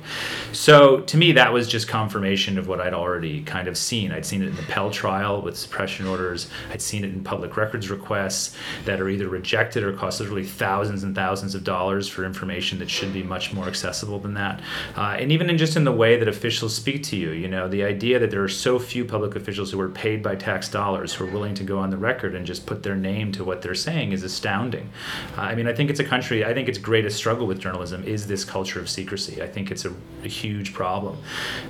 So 0.52 1.00
to 1.00 1.16
me, 1.16 1.32
that 1.32 1.52
was 1.52 1.66
just 1.66 1.88
confirmation 1.88 2.58
of 2.58 2.68
what 2.68 2.80
I'd 2.80 2.94
already 2.94 3.42
kind 3.42 3.68
of 3.68 3.76
seen. 3.76 4.12
I'd 4.12 4.26
seen 4.26 4.42
it 4.42 4.48
in 4.48 4.56
the 4.56 4.62
Pell 4.62 4.90
trial 4.90 5.42
with 5.42 5.56
suppression 5.56 6.06
orders, 6.06 6.48
I'd 6.70 6.82
seen 6.82 7.04
it 7.04 7.12
in 7.12 7.24
public 7.24 7.56
records 7.56 7.90
requests 7.90 8.54
that 8.84 9.00
are 9.00 9.08
either 9.08 9.28
rejected 9.28 9.82
or 9.82 9.92
cost 9.92 10.20
literally 10.20 10.44
thousands 10.44 11.02
and 11.02 11.14
thousands 11.14 11.54
of 11.54 11.64
dollars 11.64 12.06
for 12.06 12.24
information 12.24 12.78
that 12.78 12.90
should 12.90 13.12
be 13.12 13.22
much 13.22 13.52
more 13.52 13.61
accessible 13.66 14.18
than 14.18 14.34
that. 14.34 14.60
Uh, 14.96 15.16
and 15.18 15.32
even 15.32 15.50
in 15.50 15.58
just 15.58 15.76
in 15.76 15.84
the 15.84 15.92
way 15.92 16.16
that 16.16 16.28
officials 16.28 16.74
speak 16.74 17.02
to 17.04 17.16
you, 17.16 17.30
you 17.30 17.48
know, 17.48 17.68
the 17.68 17.82
idea 17.82 18.18
that 18.18 18.30
there 18.30 18.42
are 18.42 18.48
so 18.48 18.78
few 18.78 19.04
public 19.04 19.36
officials 19.36 19.70
who 19.70 19.80
are 19.80 19.88
paid 19.88 20.22
by 20.22 20.34
tax 20.34 20.68
dollars 20.68 21.14
who 21.14 21.24
are 21.24 21.30
willing 21.30 21.54
to 21.54 21.64
go 21.64 21.78
on 21.78 21.90
the 21.90 21.96
record 21.96 22.34
and 22.34 22.46
just 22.46 22.66
put 22.66 22.82
their 22.82 22.96
name 22.96 23.32
to 23.32 23.44
what 23.44 23.62
they're 23.62 23.74
saying 23.74 24.12
is 24.12 24.22
astounding. 24.22 24.90
Uh, 25.36 25.42
I 25.42 25.54
mean, 25.54 25.66
I 25.66 25.72
think 25.72 25.90
it's 25.90 26.00
a 26.00 26.04
country, 26.04 26.44
I 26.44 26.54
think 26.54 26.68
its 26.68 26.78
greatest 26.78 27.16
struggle 27.16 27.46
with 27.46 27.58
journalism 27.58 28.04
is 28.04 28.26
this 28.26 28.44
culture 28.44 28.80
of 28.80 28.88
secrecy. 28.88 29.42
I 29.42 29.46
think 29.46 29.70
it's 29.70 29.84
a, 29.84 29.92
a 30.24 30.28
huge 30.28 30.74
problem. 30.74 31.18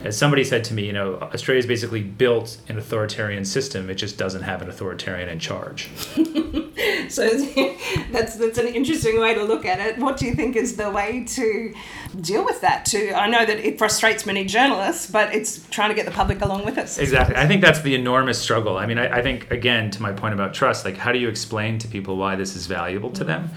As 0.05 0.17
somebody 0.17 0.45
said 0.45 0.65
to 0.65 0.75
me, 0.75 0.87
you 0.87 0.93
know, 0.93 1.15
Australia 1.17 1.59
is 1.59 1.67
basically 1.67 2.03
built 2.03 2.59
an 2.69 2.79
authoritarian 2.79 3.45
system, 3.45 3.91
it 3.91 3.95
just 3.95 4.19
doesn't 4.19 4.43
have 4.43 4.63
an 4.63 4.69
authoritarian 4.69 5.29
in 5.29 5.39
charge. 5.39 5.91
so 7.09 7.29
that's, 8.11 8.37
that's 8.37 8.59
an 8.59 8.69
interesting 8.69 9.21
way 9.21 9.35
to 9.35 9.45
look 9.45 9.65
at 9.65 9.81
it. 9.81 9.99
What 9.99 10.17
do 10.17 10.27
you 10.27 10.35
think 10.35 10.57
is 10.57 10.77
the 10.77 10.91
way 10.91 11.25
to 11.25 11.75
deal 12.21 12.45
with 12.45 12.61
that? 12.61 12.83
too. 12.93 13.13
I 13.15 13.27
know 13.27 13.45
that 13.45 13.59
it 13.59 13.79
frustrates 13.79 14.27
many 14.27 14.45
journalists, 14.45 15.11
but 15.11 15.35
it's 15.35 15.67
trying 15.71 15.89
to 15.89 15.95
get 15.95 16.05
the 16.05 16.13
public 16.13 16.43
along 16.43 16.65
with 16.65 16.77
us. 16.77 16.99
Exactly. 16.99 17.37
I 17.37 17.47
think 17.47 17.63
that's 17.63 17.81
the 17.81 17.95
enormous 17.95 18.39
struggle. 18.39 18.77
I 18.77 18.85
mean, 18.85 18.99
I, 18.99 19.19
I 19.19 19.23
think, 19.23 19.51
again, 19.51 19.91
to 19.93 20.03
my 20.03 20.13
point 20.13 20.35
about 20.35 20.53
trust, 20.53 20.85
like, 20.85 20.97
how 20.97 21.13
do 21.13 21.19
you 21.19 21.29
explain 21.29 21.79
to 21.79 21.89
people 21.89 22.17
why 22.17 22.37
this 22.37 22.55
is 22.55 22.67
valuable 22.67 23.11
to 23.13 23.25
them? 23.25 23.51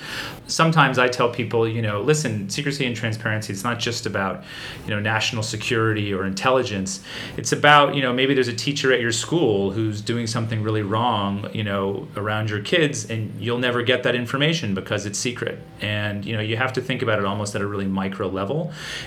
Sometimes 0.48 0.98
I 0.98 1.10
tell 1.10 1.30
people, 1.30 1.68
you 1.68 1.82
know, 1.82 2.02
listen, 2.02 2.50
secrecy 2.50 2.86
and 2.86 2.96
transparency, 2.96 3.52
it's 3.52 3.64
not 3.64 3.78
just 3.78 4.06
about, 4.06 4.44
you 4.86 4.92
know, 4.92 5.00
national 5.00 5.44
security 5.44 6.14
or 6.14 6.26
intelligence. 6.26 7.04
It's 7.36 7.52
about, 7.52 7.96
you 7.96 8.02
know, 8.02 8.14
maybe 8.14 8.34
there's 8.34 8.48
a 8.48 8.56
teacher 8.56 8.94
at 8.94 9.02
your 9.02 9.12
school 9.12 9.72
who's 9.72 10.00
doing 10.02 10.28
something 10.28 10.64
really 10.64 10.84
wrong, 10.84 11.50
you 11.54 11.64
know, 11.64 12.08
around 12.16 12.50
your 12.50 12.62
kids, 12.62 13.10
and 13.10 13.34
you'll 13.42 13.58
never 13.58 13.82
get 13.82 14.04
that 14.04 14.16
information 14.16 14.74
because 14.74 15.06
it's 15.06 15.20
secret. 15.20 15.60
And, 15.82 16.24
you 16.24 16.36
know, 16.36 16.42
you 16.42 16.56
have 16.56 16.72
to 16.74 16.82
think 16.82 17.02
about 17.02 17.20
it 17.20 17.26
almost 17.26 17.54
at 17.56 17.62
a 17.62 17.68
really 17.68 17.86
micro 17.86 18.28
level 18.28 18.45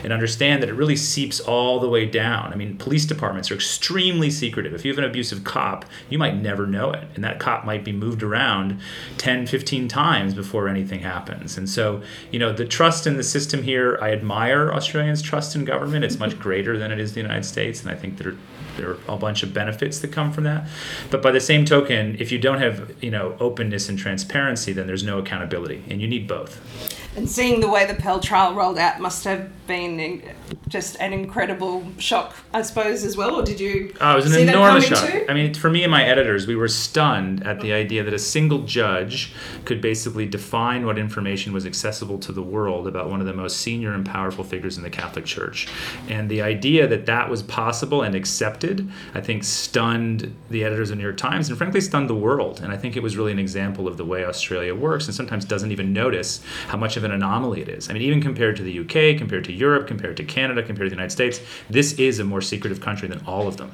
and 0.02 0.12
understand 0.12 0.62
that 0.62 0.68
it 0.68 0.74
really 0.74 0.96
seeps 0.96 1.40
all 1.40 1.80
the 1.80 1.88
way 1.88 2.06
down. 2.06 2.52
I 2.52 2.56
mean, 2.56 2.76
police 2.76 3.06
departments 3.06 3.50
are 3.50 3.54
extremely 3.54 4.30
secretive. 4.30 4.74
If 4.74 4.84
you 4.84 4.90
have 4.90 4.98
an 4.98 5.04
abusive 5.04 5.44
cop, 5.44 5.84
you 6.08 6.18
might 6.18 6.36
never 6.36 6.66
know 6.66 6.90
it. 6.92 7.04
And 7.14 7.24
that 7.24 7.38
cop 7.38 7.64
might 7.64 7.84
be 7.84 7.92
moved 7.92 8.22
around 8.22 8.80
10, 9.18 9.46
15 9.46 9.88
times 9.88 10.34
before 10.34 10.68
anything 10.68 11.00
happens. 11.00 11.56
And 11.56 11.68
so, 11.68 12.02
you 12.30 12.38
know, 12.38 12.52
the 12.52 12.64
trust 12.64 13.06
in 13.06 13.16
the 13.16 13.22
system 13.22 13.62
here, 13.62 13.98
I 14.00 14.12
admire 14.12 14.72
Australians' 14.72 15.22
trust 15.22 15.54
in 15.54 15.64
government. 15.64 16.04
It's 16.04 16.18
much 16.18 16.38
greater 16.40 16.78
than 16.78 16.92
it 16.92 16.98
is 16.98 17.14
the 17.14 17.20
United 17.20 17.44
States. 17.44 17.82
And 17.82 17.90
I 17.90 17.94
think 17.94 18.18
there, 18.18 18.34
there 18.76 18.90
are 18.90 18.98
a 19.08 19.16
bunch 19.16 19.42
of 19.42 19.54
benefits 19.54 19.98
that 20.00 20.12
come 20.12 20.32
from 20.32 20.44
that. 20.44 20.68
But 21.10 21.22
by 21.22 21.30
the 21.30 21.40
same 21.40 21.64
token, 21.64 22.16
if 22.18 22.32
you 22.32 22.38
don't 22.38 22.60
have, 22.60 22.92
you 23.02 23.10
know, 23.10 23.36
openness 23.40 23.88
and 23.88 23.98
transparency, 23.98 24.72
then 24.72 24.86
there's 24.86 25.04
no 25.04 25.18
accountability. 25.18 25.84
And 25.88 26.00
you 26.00 26.08
need 26.08 26.26
both. 26.26 26.97
And 27.16 27.28
seeing 27.28 27.60
the 27.60 27.68
way 27.68 27.84
the 27.84 27.94
Pell 27.94 28.20
trial 28.20 28.54
rolled 28.54 28.78
out 28.78 29.00
must 29.00 29.24
have 29.24 29.50
been 29.66 30.22
just 30.68 30.96
an 31.00 31.12
incredible 31.12 31.86
shock, 31.98 32.36
I 32.54 32.62
suppose, 32.62 33.04
as 33.04 33.16
well. 33.16 33.36
Or 33.36 33.42
did 33.42 33.58
you? 33.58 33.94
Oh, 34.00 34.12
it 34.12 34.16
was 34.16 34.34
an 34.36 34.48
enormous 34.48 34.86
shock. 34.86 35.10
Too? 35.10 35.26
I 35.28 35.34
mean, 35.34 35.52
for 35.54 35.68
me 35.68 35.82
and 35.82 35.90
my 35.90 36.04
editors, 36.04 36.46
we 36.46 36.54
were 36.54 36.68
stunned 36.68 37.44
at 37.46 37.60
the 37.60 37.72
idea 37.72 38.04
that 38.04 38.14
a 38.14 38.18
single 38.18 38.60
judge 38.60 39.32
could 39.64 39.80
basically 39.80 40.26
define 40.26 40.86
what 40.86 40.98
information 40.98 41.52
was 41.52 41.66
accessible 41.66 42.18
to 42.18 42.32
the 42.32 42.42
world 42.42 42.86
about 42.86 43.10
one 43.10 43.20
of 43.20 43.26
the 43.26 43.32
most 43.32 43.58
senior 43.58 43.92
and 43.92 44.06
powerful 44.06 44.44
figures 44.44 44.76
in 44.76 44.82
the 44.82 44.90
Catholic 44.90 45.24
Church. 45.24 45.66
And 46.08 46.30
the 46.30 46.42
idea 46.42 46.86
that 46.86 47.06
that 47.06 47.28
was 47.28 47.42
possible 47.42 48.02
and 48.02 48.14
accepted, 48.14 48.88
I 49.14 49.20
think, 49.20 49.44
stunned 49.44 50.34
the 50.50 50.64
editors 50.64 50.90
of 50.90 50.96
the 50.96 51.02
New 51.02 51.08
York 51.08 51.16
Times 51.16 51.48
and 51.48 51.58
frankly 51.58 51.80
stunned 51.80 52.08
the 52.08 52.14
world. 52.14 52.60
And 52.60 52.72
I 52.72 52.76
think 52.76 52.96
it 52.96 53.02
was 53.02 53.16
really 53.16 53.32
an 53.32 53.38
example 53.38 53.88
of 53.88 53.96
the 53.96 54.04
way 54.04 54.24
Australia 54.24 54.74
works 54.74 55.06
and 55.06 55.14
sometimes 55.14 55.44
doesn't 55.44 55.72
even 55.72 55.92
notice 55.92 56.40
how 56.68 56.76
much 56.76 56.96
of 56.98 57.04
an 57.04 57.12
anomaly 57.12 57.62
it 57.62 57.68
is. 57.68 57.88
I 57.88 57.94
mean, 57.94 58.02
even 58.02 58.20
compared 58.20 58.56
to 58.56 58.62
the 58.62 58.80
UK, 58.80 59.16
compared 59.16 59.44
to 59.44 59.52
Europe, 59.52 59.86
compared 59.86 60.16
to 60.18 60.24
Canada, 60.24 60.62
compared 60.62 60.86
to 60.86 60.90
the 60.90 60.96
United 60.96 61.12
States, 61.12 61.40
this 61.70 61.94
is 61.94 62.18
a 62.18 62.24
more 62.24 62.42
secretive 62.42 62.80
country 62.80 63.08
than 63.08 63.20
all 63.26 63.48
of 63.48 63.56
them. 63.56 63.72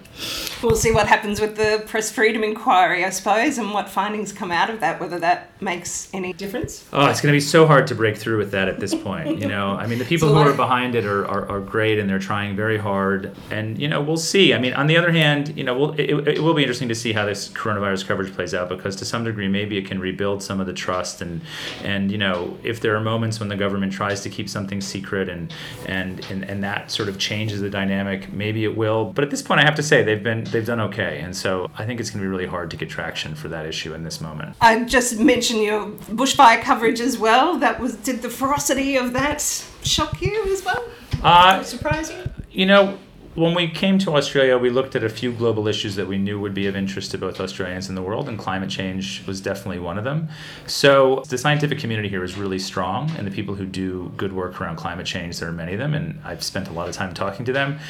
We'll 0.63 0.77
see 0.77 0.93
what 0.93 1.09
happens 1.09 1.41
with 1.41 1.57
the 1.57 1.83
press 1.87 2.11
freedom 2.11 2.45
inquiry, 2.45 3.05
I 3.05 3.11
suppose, 3.11 3.59
and 3.59 3.73
what 3.73 3.89
findings 3.89 4.33
come 4.33 4.53
out 4.53 4.71
of 4.71 4.81
that, 4.81 5.01
whether 5.01 5.19
that 5.19 5.51
makes 5.61 6.09
any 6.15 6.33
difference. 6.33 6.87
Oh, 6.93 7.07
it's 7.07 7.21
going 7.21 7.33
to 7.33 7.37
be 7.37 7.41
so 7.41 7.67
hard 7.67 7.87
to 7.89 7.95
break 7.95 8.17
through 8.17 8.39
with 8.39 8.51
that 8.53 8.69
at 8.69 8.79
this 8.79 8.95
point. 8.95 9.39
You 9.39 9.49
know, 9.49 9.71
I 9.71 9.87
mean, 9.87 9.99
the 9.99 10.05
people 10.05 10.29
who 10.29 10.39
are 10.39 10.55
behind 10.55 10.95
it 10.95 11.05
are, 11.05 11.27
are, 11.27 11.49
are, 11.49 11.61
great 11.61 11.99
and 11.99 12.09
they're 12.09 12.19
trying 12.19 12.55
very 12.55 12.79
hard. 12.79 13.35
And, 13.51 13.79
you 13.79 13.89
know, 13.89 14.03
we'll 14.03 14.19
see. 14.19 14.53
I 14.53 14.59
mean, 14.59 14.75
on 14.75 14.87
the 14.87 14.97
other 14.97 15.11
hand, 15.11 15.57
you 15.57 15.65
know, 15.65 15.77
we'll, 15.79 15.93
it, 15.93 16.11
it 16.29 16.43
will 16.43 16.55
be 16.55 16.63
interesting 16.63 16.89
to 16.89 16.95
see 16.95 17.13
how 17.13 17.25
this 17.25 17.49
coronavirus 17.49 18.07
coverage 18.07 18.35
plays 18.35 18.53
out 18.55 18.69
because 18.69 18.97
to 18.97 19.05
some 19.05 19.25
degree, 19.25 19.49
maybe 19.49 19.79
it 19.79 19.87
can 19.87 19.99
rebuild 19.99 20.43
some 20.43 20.61
of 20.61 20.67
the 20.67 20.73
trust. 20.73 21.23
And, 21.23 21.41
and 21.83 22.13
you 22.13 22.19
know, 22.19 22.59
if 22.63 22.81
there 22.81 22.95
are 22.95 23.01
moments 23.01 23.13
when 23.18 23.48
the 23.48 23.57
government 23.57 23.92
tries 23.92 24.22
to 24.22 24.31
keep 24.31 24.48
something 24.48 24.81
secret 24.81 25.29
and, 25.29 25.53
and, 25.87 26.24
and, 26.31 26.44
and 26.44 26.62
that 26.62 26.90
sort 26.90 27.09
of 27.09 27.18
changes 27.18 27.61
the 27.61 27.70
dynamic, 27.70 28.33
maybe 28.33 28.64
it 28.64 28.77
will. 28.77 29.07
But 29.07 29.24
at 29.24 29.31
this 29.31 29.42
point, 29.42 29.61
I 29.61 29.64
have 29.64 29.74
to 29.77 29.83
say 29.83 30.03
they've 30.03 30.22
been 30.22 30.44
they've 30.44 30.66
done 30.66 30.81
okay, 30.81 31.20
and 31.20 31.37
so 31.37 31.70
I 31.77 31.85
think 31.85 32.00
it's 32.00 32.11
going 32.11 32.20
to 32.20 32.24
be 32.24 32.29
really 32.29 32.46
hard 32.46 32.70
to 32.70 32.77
get 32.77 32.88
traction 32.88 33.35
for 33.35 33.48
that 33.48 33.66
issue 33.66 33.94
in 33.94 34.05
this 34.05 34.20
moment. 34.20 34.57
I 34.61 34.85
just 34.85 35.18
mentioned 35.18 35.62
your 35.62 35.87
bushfire 35.87 36.61
coverage 36.62 37.00
as 37.00 37.18
well. 37.18 37.59
That 37.59 37.81
was 37.81 37.96
did 37.96 38.22
the 38.22 38.31
ferocity 38.31 38.96
of 38.96 39.12
that 39.12 39.40
shock 39.83 40.20
you 40.20 40.53
as 40.53 40.64
well? 40.64 40.85
Uh, 41.22 41.62
surprise 41.62 42.11
you? 42.11 42.31
You 42.50 42.66
know, 42.66 42.98
when 43.35 43.53
we 43.53 43.68
came 43.68 43.99
to 43.99 44.14
Australia, 44.14 44.57
we 44.57 44.70
looked 44.70 44.94
at 44.94 45.03
a 45.03 45.09
few 45.09 45.33
global 45.33 45.66
issues 45.66 45.97
that 45.97 46.07
we 46.07 46.18
knew 46.18 46.38
would 46.38 46.55
be 46.55 46.68
of 46.68 46.77
interest 46.77 47.11
to 47.11 47.18
both 47.18 47.40
Australians 47.40 47.88
and 47.88 47.97
the 47.97 48.03
world, 48.03 48.29
and 48.29 48.38
climate 48.38 48.70
change 48.70 49.27
was 49.27 49.40
definitely 49.40 49.81
one 49.81 49.99
of 49.99 50.05
them. 50.05 50.29
So 50.66 51.25
the 51.29 51.37
scientific 51.37 51.81
community 51.81 52.09
here 52.09 52.23
is 52.23 52.37
really 52.37 52.61
strong, 52.61 53.11
and 53.18 53.27
the 53.27 53.33
people 53.33 53.57
who 53.57 53.66
do 53.66 54.12
good 54.16 54.33
work 54.33 54.61
around 54.61 54.77
climate 54.77 55.07
change, 55.07 55.40
there 55.40 55.49
are 55.49 55.53
many 55.53 55.73
of 55.73 55.81
them, 55.81 55.94
and 55.94 56.20
I've 56.25 56.44
spent 56.44 56.68
a 56.68 56.73
lot 56.73 56.88
of 56.88 56.94
time 56.94 57.12
talking 57.12 57.44
to 57.47 57.53
them. 57.53 57.81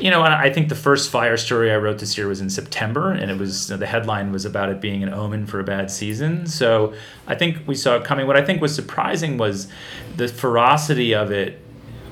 You 0.00 0.10
know, 0.10 0.24
and 0.24 0.32
I 0.32 0.48
think 0.48 0.70
the 0.70 0.74
first 0.74 1.10
fire 1.10 1.36
story 1.36 1.70
I 1.70 1.76
wrote 1.76 1.98
this 1.98 2.16
year 2.16 2.28
was 2.28 2.40
in 2.40 2.48
September, 2.48 3.12
and 3.12 3.30
it 3.30 3.36
was 3.36 3.68
the 3.68 3.86
headline 3.86 4.32
was 4.32 4.46
about 4.46 4.70
it 4.70 4.80
being 4.80 5.02
an 5.02 5.12
omen 5.12 5.44
for 5.44 5.60
a 5.60 5.64
bad 5.64 5.90
season. 5.90 6.46
So 6.46 6.94
I 7.26 7.34
think 7.34 7.58
we 7.66 7.74
saw 7.74 7.96
it 7.96 8.04
coming. 8.04 8.26
What 8.26 8.36
I 8.38 8.42
think 8.42 8.62
was 8.62 8.74
surprising 8.74 9.36
was 9.36 9.68
the 10.16 10.28
ferocity 10.28 11.14
of 11.14 11.30
it 11.30 11.60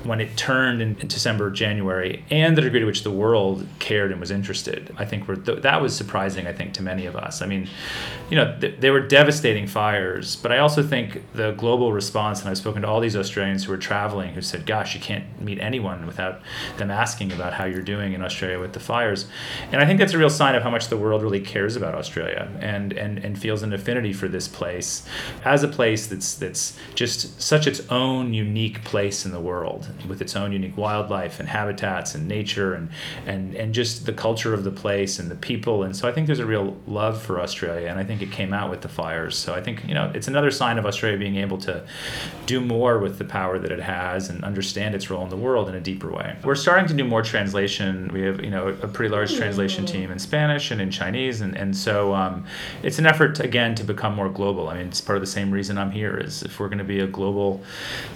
when 0.05 0.21
it 0.21 0.37
turned 0.37 0.81
in, 0.81 0.93
December, 1.07 1.49
January, 1.49 2.23
and 2.29 2.55
the 2.55 2.61
degree 2.61 2.79
to 2.79 2.85
which 2.85 3.03
the 3.03 3.11
world 3.11 3.65
cared 3.79 4.11
and 4.11 4.19
was 4.19 4.31
interested, 4.31 4.93
I 4.97 5.05
think 5.05 5.25
th- 5.45 5.61
that 5.61 5.81
was 5.81 5.95
surprising. 5.95 6.47
I 6.47 6.53
think 6.53 6.73
to 6.73 6.83
many 6.83 7.05
of 7.05 7.15
us. 7.15 7.41
I 7.41 7.45
mean, 7.45 7.67
you 8.29 8.35
know, 8.35 8.57
th- 8.59 8.79
they 8.79 8.91
were 8.91 8.99
devastating 8.99 9.67
fires, 9.67 10.35
but 10.35 10.51
I 10.51 10.59
also 10.59 10.83
think 10.83 11.21
the 11.33 11.51
global 11.51 11.91
response. 11.91 12.41
And 12.41 12.49
I've 12.49 12.57
spoken 12.57 12.83
to 12.83 12.87
all 12.87 12.99
these 12.99 13.15
Australians 13.15 13.65
who 13.65 13.71
were 13.71 13.77
traveling 13.77 14.33
who 14.33 14.41
said, 14.41 14.65
"Gosh, 14.65 14.95
you 14.95 15.01
can't 15.01 15.25
meet 15.41 15.59
anyone 15.59 16.05
without 16.05 16.41
them 16.77 16.91
asking 16.91 17.31
about 17.31 17.53
how 17.53 17.65
you're 17.65 17.81
doing 17.81 18.13
in 18.13 18.21
Australia 18.21 18.59
with 18.59 18.73
the 18.73 18.79
fires," 18.79 19.25
and 19.71 19.81
I 19.81 19.85
think 19.85 19.99
that's 19.99 20.13
a 20.13 20.17
real 20.17 20.29
sign 20.29 20.55
of 20.55 20.63
how 20.63 20.69
much 20.69 20.87
the 20.87 20.97
world 20.97 21.21
really 21.21 21.39
cares 21.39 21.75
about 21.75 21.95
Australia 21.95 22.47
and 22.61 22.93
and 22.93 23.17
and 23.19 23.37
feels 23.39 23.63
an 23.63 23.73
affinity 23.73 24.13
for 24.13 24.27
this 24.27 24.47
place 24.47 25.07
as 25.43 25.63
a 25.63 25.67
place 25.67 26.07
that's 26.07 26.35
that's 26.35 26.77
just 26.93 27.41
such 27.41 27.67
its 27.67 27.81
own 27.89 28.33
unique 28.33 28.83
place 28.83 29.25
in 29.25 29.31
the 29.31 29.39
world 29.39 29.87
with 30.07 30.21
its 30.21 30.35
own 30.35 30.51
unique 30.51 30.77
wildlife 30.77 31.39
and 31.39 31.49
habitats 31.49 32.15
and 32.15 32.27
nature 32.27 32.73
and, 32.73 32.89
and, 33.25 33.55
and 33.55 33.73
just 33.73 34.05
the 34.05 34.13
culture 34.13 34.53
of 34.53 34.63
the 34.63 34.71
place 34.71 35.19
and 35.19 35.29
the 35.29 35.35
people. 35.35 35.83
And 35.83 35.95
so 35.95 36.07
I 36.07 36.11
think 36.11 36.27
there's 36.27 36.39
a 36.39 36.45
real 36.45 36.77
love 36.87 37.21
for 37.21 37.39
Australia, 37.39 37.87
and 37.87 37.99
I 37.99 38.03
think 38.03 38.21
it 38.21 38.31
came 38.31 38.53
out 38.53 38.69
with 38.69 38.81
the 38.81 38.89
fires. 38.89 39.37
So 39.37 39.53
I 39.53 39.61
think, 39.61 39.87
you 39.87 39.93
know, 39.93 40.11
it's 40.13 40.27
another 40.27 40.51
sign 40.51 40.77
of 40.77 40.85
Australia 40.85 41.17
being 41.17 41.37
able 41.37 41.57
to 41.59 41.85
do 42.45 42.61
more 42.61 42.99
with 42.99 43.17
the 43.17 43.25
power 43.25 43.59
that 43.59 43.71
it 43.71 43.79
has 43.79 44.29
and 44.29 44.43
understand 44.43 44.95
its 44.95 45.09
role 45.09 45.23
in 45.23 45.29
the 45.29 45.37
world 45.37 45.69
in 45.69 45.75
a 45.75 45.81
deeper 45.81 46.11
way. 46.11 46.35
We're 46.43 46.55
starting 46.55 46.87
to 46.87 46.93
do 46.93 47.03
more 47.03 47.21
translation. 47.21 48.09
We 48.13 48.21
have, 48.21 48.43
you 48.43 48.51
know, 48.51 48.67
a 48.67 48.87
pretty 48.87 49.13
large 49.13 49.35
translation 49.35 49.85
team 49.85 50.11
in 50.11 50.19
Spanish 50.19 50.71
and 50.71 50.81
in 50.81 50.91
Chinese. 50.91 51.41
And, 51.41 51.55
and 51.55 51.75
so 51.75 52.13
um, 52.13 52.45
it's 52.83 52.99
an 52.99 53.05
effort, 53.05 53.39
again, 53.39 53.75
to 53.75 53.83
become 53.83 54.15
more 54.15 54.29
global. 54.29 54.69
I 54.69 54.77
mean, 54.77 54.87
it's 54.87 55.01
part 55.01 55.17
of 55.17 55.21
the 55.21 55.27
same 55.27 55.51
reason 55.51 55.77
I'm 55.77 55.91
here 55.91 56.17
is 56.17 56.43
if 56.43 56.59
we're 56.59 56.69
going 56.69 56.79
to 56.79 56.83
be 56.83 56.99
a 56.99 57.07
global 57.07 57.61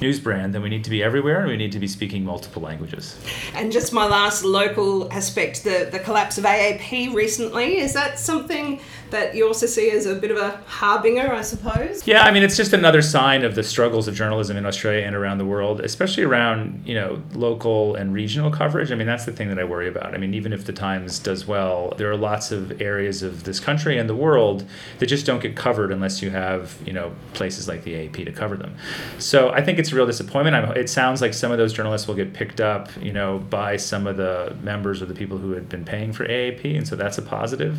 news 0.01 0.19
brand, 0.19 0.53
then 0.53 0.61
we 0.61 0.69
need 0.69 0.83
to 0.83 0.89
be 0.89 1.03
everywhere 1.03 1.39
and 1.39 1.47
we 1.47 1.57
need 1.57 1.68
to 1.71 1.79
be 1.79 1.87
speaking 1.87 2.23
multiple 2.23 2.61
languages. 2.61 3.17
And 3.53 3.71
just 3.71 3.93
my 3.93 4.07
last 4.07 4.43
local 4.43 5.11
aspect 5.11 5.63
the, 5.63 5.89
the 5.91 5.99
collapse 5.99 6.37
of 6.37 6.43
AAP 6.43 7.13
recently, 7.13 7.77
is 7.77 7.93
that 7.93 8.19
something 8.19 8.79
that 9.11 9.35
you 9.35 9.47
also 9.47 9.65
see 9.65 9.91
as 9.91 10.05
a 10.05 10.15
bit 10.15 10.31
of 10.31 10.37
a 10.37 10.57
harbinger, 10.67 11.33
I 11.33 11.41
suppose? 11.41 12.05
Yeah, 12.05 12.23
I 12.23 12.31
mean, 12.31 12.43
it's 12.43 12.57
just 12.57 12.73
another 12.73 13.01
sign 13.01 13.43
of 13.43 13.55
the 13.55 13.63
struggles 13.63 14.07
of 14.07 14.15
journalism 14.15 14.57
in 14.57 14.65
Australia 14.65 15.05
and 15.05 15.15
around 15.15 15.37
the 15.37 15.45
world, 15.45 15.81
especially 15.81 16.23
around, 16.23 16.81
you 16.85 16.95
know, 16.95 17.21
local 17.33 17.95
and 17.95 18.13
regional 18.13 18.51
coverage. 18.51 18.91
I 18.91 18.95
mean, 18.95 19.07
that's 19.07 19.25
the 19.25 19.31
thing 19.31 19.49
that 19.49 19.59
I 19.59 19.63
worry 19.63 19.87
about. 19.87 20.13
I 20.13 20.17
mean, 20.17 20.33
even 20.33 20.53
if 20.53 20.65
the 20.65 20.73
Times 20.73 21.19
does 21.19 21.47
well, 21.47 21.93
there 21.97 22.09
are 22.11 22.17
lots 22.17 22.51
of 22.51 22.81
areas 22.81 23.23
of 23.23 23.43
this 23.43 23.59
country 23.59 23.97
and 23.97 24.09
the 24.09 24.15
world 24.15 24.65
that 24.99 25.07
just 25.07 25.25
don't 25.25 25.41
get 25.41 25.55
covered 25.55 25.91
unless 25.91 26.21
you 26.21 26.29
have, 26.29 26.77
you 26.85 26.93
know, 26.93 27.11
places 27.33 27.67
like 27.67 27.83
the 27.83 27.93
AAP 27.93 28.25
to 28.25 28.31
cover 28.31 28.55
them. 28.55 28.75
So 29.17 29.49
I 29.49 29.61
think 29.61 29.79
it's 29.79 29.91
a 29.91 29.95
real 29.95 30.05
disappointment. 30.05 30.55
I'm, 30.55 30.71
it 30.77 30.89
sounds 30.89 31.21
like 31.21 31.33
some 31.33 31.51
of 31.51 31.57
those 31.57 31.73
journalists 31.73 32.07
will 32.07 32.15
get 32.15 32.33
picked 32.33 32.61
up, 32.61 32.89
you 33.01 33.13
know, 33.13 33.39
by 33.39 33.77
some 33.77 34.07
of 34.07 34.17
the 34.17 34.55
members 34.61 35.01
or 35.01 35.05
the 35.05 35.13
people 35.13 35.37
who 35.37 35.51
had 35.51 35.69
been 35.69 35.85
paying 35.85 36.13
for 36.13 36.25
AAP, 36.27 36.77
and 36.77 36.87
so 36.87 36.95
that's 36.95 37.17
a 37.17 37.21
positive. 37.21 37.77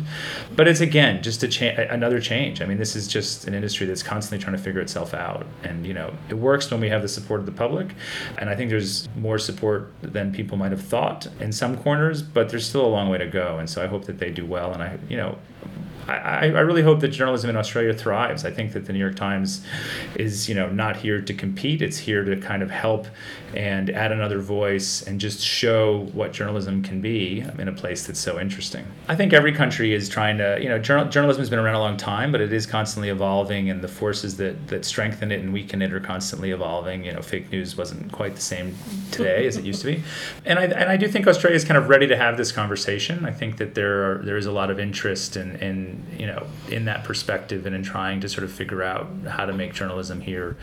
But 0.55 0.67
it's 0.67 0.81
again 0.81 1.20
just 1.21 1.43
a 1.43 1.47
cha- 1.47 1.81
another 1.89 2.19
change. 2.19 2.61
I 2.61 2.65
mean, 2.65 2.77
this 2.77 2.95
is 2.95 3.07
just 3.07 3.47
an 3.47 3.53
industry 3.53 3.87
that's 3.87 4.03
constantly 4.03 4.43
trying 4.43 4.55
to 4.55 4.61
figure 4.61 4.81
itself 4.81 5.13
out, 5.13 5.45
and 5.63 5.85
you 5.85 5.93
know, 5.93 6.13
it 6.29 6.35
works 6.35 6.69
when 6.71 6.81
we 6.81 6.89
have 6.89 7.01
the 7.01 7.07
support 7.07 7.39
of 7.39 7.45
the 7.45 7.51
public, 7.51 7.93
and 8.37 8.49
I 8.49 8.55
think 8.55 8.69
there's 8.69 9.09
more 9.15 9.37
support 9.37 9.91
than 10.01 10.31
people 10.31 10.57
might 10.57 10.71
have 10.71 10.81
thought 10.81 11.27
in 11.39 11.51
some 11.51 11.77
corners, 11.77 12.21
but 12.21 12.49
there's 12.49 12.67
still 12.67 12.85
a 12.85 12.89
long 12.89 13.09
way 13.09 13.17
to 13.17 13.27
go, 13.27 13.57
and 13.57 13.69
so 13.69 13.83
I 13.83 13.87
hope 13.87 14.05
that 14.05 14.19
they 14.19 14.31
do 14.31 14.45
well, 14.45 14.73
and 14.73 14.83
I, 14.83 14.97
you 15.09 15.17
know, 15.17 15.37
I, 16.07 16.45
I 16.45 16.61
really 16.61 16.81
hope 16.81 16.99
that 17.01 17.09
journalism 17.09 17.49
in 17.49 17.55
Australia 17.55 17.93
thrives. 17.93 18.43
I 18.43 18.51
think 18.51 18.73
that 18.73 18.85
the 18.85 18.93
New 18.93 18.99
York 18.99 19.15
Times 19.15 19.65
is, 20.15 20.49
you 20.49 20.55
know, 20.55 20.69
not 20.69 20.97
here 20.97 21.21
to 21.21 21.33
compete. 21.33 21.81
It's 21.81 21.99
here 21.99 22.23
to 22.23 22.35
kind 22.37 22.63
of 22.63 22.71
help 22.71 23.07
and 23.55 23.89
add 23.89 24.11
another 24.11 24.39
voice 24.39 25.01
and 25.01 25.19
just 25.19 25.41
show 25.41 26.07
what 26.13 26.31
journalism 26.31 26.83
can 26.83 27.01
be 27.01 27.43
in 27.59 27.67
a 27.67 27.71
place 27.71 28.05
that's 28.05 28.19
so 28.19 28.39
interesting. 28.39 28.85
I 29.07 29.15
think 29.15 29.33
every 29.33 29.51
country 29.51 29.93
is 29.93 30.09
trying 30.09 30.37
to, 30.37 30.57
you 30.61 30.69
know, 30.69 30.79
journal, 30.79 31.07
journalism 31.09 31.41
has 31.41 31.49
been 31.49 31.59
around 31.59 31.75
a 31.75 31.79
long 31.79 31.97
time, 31.97 32.31
but 32.31 32.41
it 32.41 32.53
is 32.53 32.65
constantly 32.65 33.09
evolving, 33.09 33.69
and 33.69 33.81
the 33.81 33.87
forces 33.87 34.37
that 34.37 34.67
that 34.67 34.85
strengthen 34.85 35.31
it 35.31 35.39
and 35.41 35.53
weaken 35.53 35.81
it 35.81 35.93
are 35.93 35.99
constantly 35.99 36.51
evolving. 36.51 37.05
You 37.05 37.13
know, 37.13 37.21
fake 37.21 37.51
news 37.51 37.77
wasn't 37.77 38.11
quite 38.11 38.35
the 38.35 38.41
same 38.41 38.75
today 39.11 39.45
as 39.47 39.57
it 39.57 39.65
used 39.65 39.81
to 39.81 39.87
be, 39.87 40.03
and 40.45 40.59
I 40.59 40.63
and 40.63 40.89
I 40.89 40.97
do 40.97 41.07
think 41.07 41.27
Australia 41.27 41.55
is 41.55 41.65
kind 41.65 41.77
of 41.77 41.89
ready 41.89 42.07
to 42.07 42.17
have 42.17 42.37
this 42.37 42.51
conversation. 42.51 43.25
I 43.25 43.31
think 43.31 43.57
that 43.57 43.75
there 43.75 44.11
are 44.11 44.17
there 44.23 44.37
is 44.37 44.45
a 44.45 44.51
lot 44.51 44.69
of 44.71 44.79
interest 44.79 45.37
in 45.37 45.55
in 45.57 46.05
you 46.17 46.27
know 46.27 46.47
in 46.69 46.85
that 46.85 47.03
perspective 47.03 47.65
and 47.65 47.75
in 47.75 47.83
trying 47.83 48.21
to 48.21 48.29
sort 48.29 48.43
of 48.43 48.51
figure 48.51 48.83
out 48.83 49.07
how 49.27 49.45
to 49.45 49.53
make 49.53 49.73
journalism 49.73 50.21
here 50.21 50.57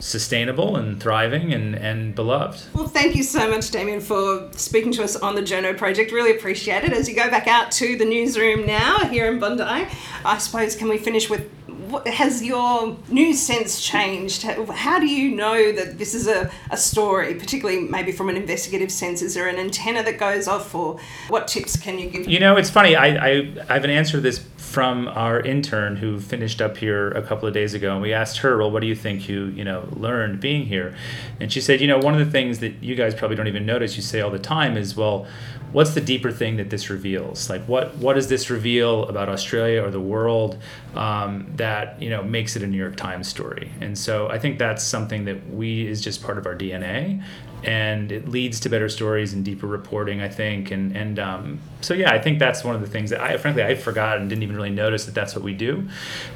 sustainable 0.00 0.76
and 0.76 1.00
thriving 1.00 1.52
and, 1.52 1.74
and 1.74 2.14
beloved. 2.14 2.62
Well, 2.74 2.88
thank 2.88 3.14
you 3.14 3.22
so 3.22 3.48
much, 3.50 3.70
Damien, 3.70 4.00
for 4.00 4.48
speaking 4.52 4.92
to 4.92 5.04
us 5.04 5.14
on 5.16 5.34
the 5.34 5.42
Journo 5.42 5.76
project. 5.76 6.10
Really 6.10 6.32
appreciate 6.32 6.84
it. 6.84 6.92
As 6.92 7.08
you 7.08 7.14
go 7.14 7.30
back 7.30 7.46
out 7.46 7.70
to 7.72 7.96
the 7.96 8.04
newsroom 8.04 8.66
now 8.66 8.98
here 8.98 9.30
in 9.30 9.38
Bondi, 9.38 9.62
I 9.62 10.38
suppose, 10.38 10.74
can 10.74 10.88
we 10.88 10.98
finish 10.98 11.30
with 11.30 11.48
what, 11.90 12.06
has 12.06 12.42
your 12.42 12.96
news 13.08 13.40
sense 13.40 13.84
changed? 13.84 14.42
How 14.42 14.98
do 14.98 15.06
you 15.06 15.34
know 15.34 15.72
that 15.72 15.98
this 15.98 16.14
is 16.14 16.28
a, 16.28 16.50
a 16.70 16.76
story, 16.76 17.34
particularly 17.34 17.80
maybe 17.80 18.12
from 18.12 18.28
an 18.28 18.36
investigative 18.36 18.92
sense? 18.92 19.22
Is 19.22 19.34
there 19.34 19.48
an 19.48 19.56
antenna 19.56 20.02
that 20.04 20.18
goes 20.18 20.46
off, 20.46 20.74
or 20.74 21.00
what 21.28 21.48
tips 21.48 21.76
can 21.76 21.98
you 21.98 22.08
give? 22.08 22.28
You 22.28 22.38
know, 22.38 22.56
it's 22.56 22.70
funny. 22.70 22.94
I, 22.94 23.06
I, 23.08 23.54
I 23.68 23.74
have 23.74 23.84
an 23.84 23.90
answer 23.90 24.12
to 24.12 24.20
this 24.20 24.38
from 24.70 25.08
our 25.08 25.40
intern 25.40 25.96
who 25.96 26.20
finished 26.20 26.62
up 26.62 26.76
here 26.76 27.08
a 27.08 27.22
couple 27.22 27.48
of 27.48 27.52
days 27.52 27.74
ago, 27.74 27.92
and 27.92 28.00
we 28.00 28.12
asked 28.12 28.38
her, 28.38 28.56
"Well, 28.56 28.70
what 28.70 28.80
do 28.80 28.86
you 28.86 28.94
think 28.94 29.28
you 29.28 29.46
you 29.46 29.64
know 29.64 29.88
learned 29.90 30.38
being 30.38 30.66
here?" 30.66 30.94
And 31.40 31.52
she 31.52 31.60
said, 31.60 31.80
"You 31.80 31.88
know, 31.88 31.98
one 31.98 32.14
of 32.14 32.24
the 32.24 32.30
things 32.30 32.60
that 32.60 32.74
you 32.80 32.94
guys 32.94 33.12
probably 33.12 33.36
don't 33.36 33.48
even 33.48 33.66
notice, 33.66 33.96
you 33.96 34.02
say 34.02 34.20
all 34.20 34.30
the 34.30 34.38
time, 34.38 34.76
is 34.76 34.96
well." 34.96 35.26
what's 35.72 35.94
the 35.94 36.00
deeper 36.00 36.32
thing 36.32 36.56
that 36.56 36.70
this 36.70 36.90
reveals? 36.90 37.48
Like, 37.48 37.62
what 37.66 37.96
what 37.96 38.14
does 38.14 38.28
this 38.28 38.50
reveal 38.50 39.04
about 39.04 39.28
Australia 39.28 39.82
or 39.82 39.90
the 39.90 40.00
world 40.00 40.58
um, 40.94 41.46
that 41.56 42.00
you 42.00 42.10
know 42.10 42.22
makes 42.22 42.56
it 42.56 42.62
a 42.62 42.66
New 42.66 42.78
York 42.78 42.96
Times 42.96 43.28
story? 43.28 43.70
And 43.80 43.96
so 43.96 44.28
I 44.28 44.38
think 44.38 44.58
that's 44.58 44.82
something 44.82 45.24
that 45.24 45.48
we 45.50 45.86
is 45.86 46.00
just 46.00 46.22
part 46.22 46.38
of 46.38 46.46
our 46.46 46.54
DNA, 46.54 47.22
and 47.64 48.10
it 48.10 48.28
leads 48.28 48.60
to 48.60 48.68
better 48.68 48.88
stories 48.88 49.32
and 49.32 49.44
deeper 49.44 49.66
reporting. 49.66 50.20
I 50.20 50.28
think, 50.28 50.70
and 50.70 50.96
and 50.96 51.18
um, 51.18 51.60
so 51.80 51.94
yeah, 51.94 52.12
I 52.12 52.18
think 52.18 52.38
that's 52.38 52.64
one 52.64 52.74
of 52.74 52.80
the 52.80 52.88
things 52.88 53.10
that 53.10 53.20
I 53.20 53.36
frankly 53.36 53.62
I 53.62 53.74
forgot 53.74 54.18
and 54.18 54.28
didn't 54.28 54.42
even 54.42 54.56
really 54.56 54.70
notice 54.70 55.04
that 55.06 55.14
that's 55.14 55.34
what 55.34 55.44
we 55.44 55.54
do, 55.54 55.88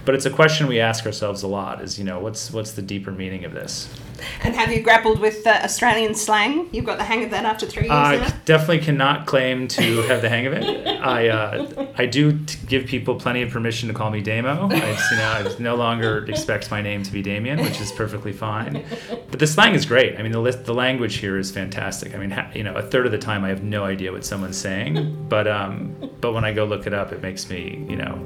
but 0.05 0.15
it's 0.15 0.27
a 0.27 0.31
question 0.31 0.67
we 0.67 0.81
ask 0.81 1.07
ourselves 1.07 1.43
a 1.43 1.49
lot: 1.49 1.83
is 1.83 1.99
you 1.99 2.05
know 2.05 2.21
what's 2.21 2.53
what's 2.53 2.73
the 2.73 2.83
deeper 2.83 3.11
meaning 3.11 3.45
of 3.45 3.53
this? 3.53 3.89
And 4.43 4.55
have 4.55 4.73
you 4.73 4.83
grappled 4.83 5.21
with 5.21 5.47
uh, 5.47 5.61
Australian 5.63 6.15
slang? 6.15 6.69
You've 6.73 6.85
got 6.85 6.99
the 6.99 7.05
hang 7.05 7.25
of 7.25 7.31
that 7.31 7.45
after 7.45 7.67
three 7.67 7.85
years 7.85 7.93
I 7.93 8.17
now? 8.17 8.29
definitely 8.45 8.81
cannot 8.81 9.27
claim 9.27 9.69
to 9.69 10.03
have 10.03 10.23
the 10.23 10.29
hang 10.29 10.47
of 10.47 10.53
it. 10.53 10.87
I 11.05 11.29
uh, 11.29 11.87
I 11.97 12.07
do 12.07 12.39
t- 12.39 12.59
give 12.67 12.87
people 12.87 13.17
plenty 13.17 13.43
of 13.43 13.51
permission 13.51 13.89
to 13.89 13.95
call 13.95 14.11
me 14.11 14.21
Damo. 14.21 14.69
I, 14.71 14.77
you 15.11 15.17
know, 15.17 15.51
I 15.51 15.57
no 15.59 15.75
longer 15.75 16.25
expect 16.27 16.71
my 16.71 16.81
name 16.81 17.03
to 17.03 17.13
be 17.13 17.23
Damien, 17.23 17.61
which 17.61 17.81
is 17.81 17.93
perfectly 17.93 18.33
fine. 18.33 18.85
But 19.31 19.41
the 19.41 19.47
slang 19.47 19.75
is 19.75 19.87
great. 19.87 20.19
I 20.19 20.23
mean, 20.23 20.33
the 20.33 20.41
list, 20.41 20.65
the 20.65 20.75
language 20.75 21.17
here 21.17 21.39
is 21.39 21.51
fantastic. 21.51 22.15
I 22.15 22.19
mean, 22.19 22.31
ha- 22.31 22.51
you 22.55 22.63
know, 22.63 22.75
a 22.75 22.83
third 22.83 23.07
of 23.07 23.13
the 23.13 23.19
time 23.19 23.45
I 23.45 23.49
have 23.49 23.63
no 23.63 23.85
idea 23.85 24.13
what 24.13 24.25
someone's 24.25 24.57
saying, 24.57 25.27
but 25.29 25.47
um, 25.49 25.95
but 26.21 26.33
when 26.33 26.45
I 26.45 26.53
go 26.53 26.65
look 26.65 26.87
it 26.87 26.95
up, 26.95 27.13
it 27.13 27.23
makes 27.23 27.49
me, 27.51 27.85
you 27.89 27.97
know, 27.97 28.19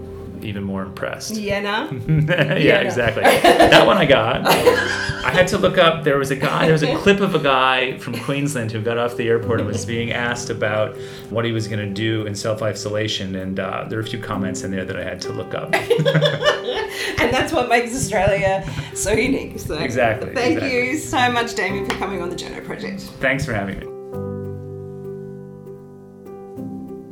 even 0.45 0.63
more 0.63 0.83
impressed. 0.83 1.37
Yeah, 1.49 1.89
yeah, 1.91 2.57
yeah, 2.57 2.81
exactly. 2.81 3.23
that 3.23 3.87
one 3.87 3.97
I 3.97 4.05
got. 4.05 4.45
I 4.45 5.31
had 5.31 5.49
to 5.49 5.59
look 5.59 5.79
up. 5.79 6.05
There 6.05 6.19
was 6.19 6.31
a 6.31 6.37
guy. 6.37 6.65
There 6.65 6.73
was 6.73 6.83
a 6.83 6.95
clip 6.97 7.21
of 7.21 7.35
a 7.35 7.39
guy 7.39 7.97
from 7.99 8.19
Queensland 8.21 8.73
who 8.73 8.83
got 8.83 8.99
off 8.99 9.17
the 9.17 9.29
airport 9.29 9.61
and 9.61 9.69
was 9.69 9.87
being 9.87 10.13
asked 10.13 10.51
about 10.51 10.97
what 11.31 11.45
he 11.45 11.53
was 11.53 11.69
going 11.69 11.87
to 11.87 11.93
do 11.93 12.27
in 12.27 12.35
self 12.35 12.61
isolation, 12.61 13.37
and 13.37 13.61
uh, 13.61 13.87
there 13.89 13.99
were 13.99 14.05
a 14.05 14.07
few 14.07 14.19
comments 14.19 14.63
in 14.63 14.71
there 14.71 14.85
that 14.85 14.97
I 14.97 15.05
had 15.05 15.21
to 15.23 15.33
look 15.33 15.55
up. 15.55 15.75
and 15.75 17.33
that's 17.33 17.53
what 17.53 17.69
makes 17.69 17.95
Australia 17.95 18.69
so 18.95 19.13
unique. 19.13 19.59
So 19.59 19.79
exactly. 19.79 20.35
Thank 20.35 20.57
exactly. 20.57 20.89
you 20.89 20.99
so 20.99 21.31
much, 21.31 21.55
Damien, 21.55 21.87
for 21.87 21.95
coming 21.97 22.21
on 22.21 22.31
the 22.31 22.37
Journo 22.37 22.65
Project. 22.65 23.03
Thanks 23.21 23.45
for 23.45 23.55
having 23.55 23.81
me. 23.81 23.98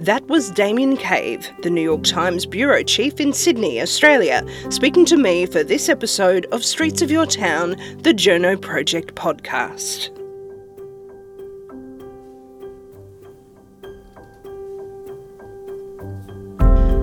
That 0.06 0.24
was 0.28 0.52
Damien 0.52 0.96
Cave, 0.96 1.50
the 1.62 1.68
New 1.68 1.82
York 1.82 2.04
Times 2.04 2.46
bureau 2.46 2.84
chief 2.84 3.18
in 3.18 3.32
Sydney, 3.32 3.80
Australia, 3.80 4.46
speaking 4.70 5.04
to 5.06 5.16
me 5.16 5.46
for 5.46 5.64
this 5.64 5.88
episode 5.88 6.46
of 6.52 6.64
Streets 6.64 7.02
of 7.02 7.10
Your 7.10 7.26
Town, 7.26 7.70
the 8.02 8.14
Journo 8.14 8.60
Project 8.60 9.16
podcast. 9.16 10.12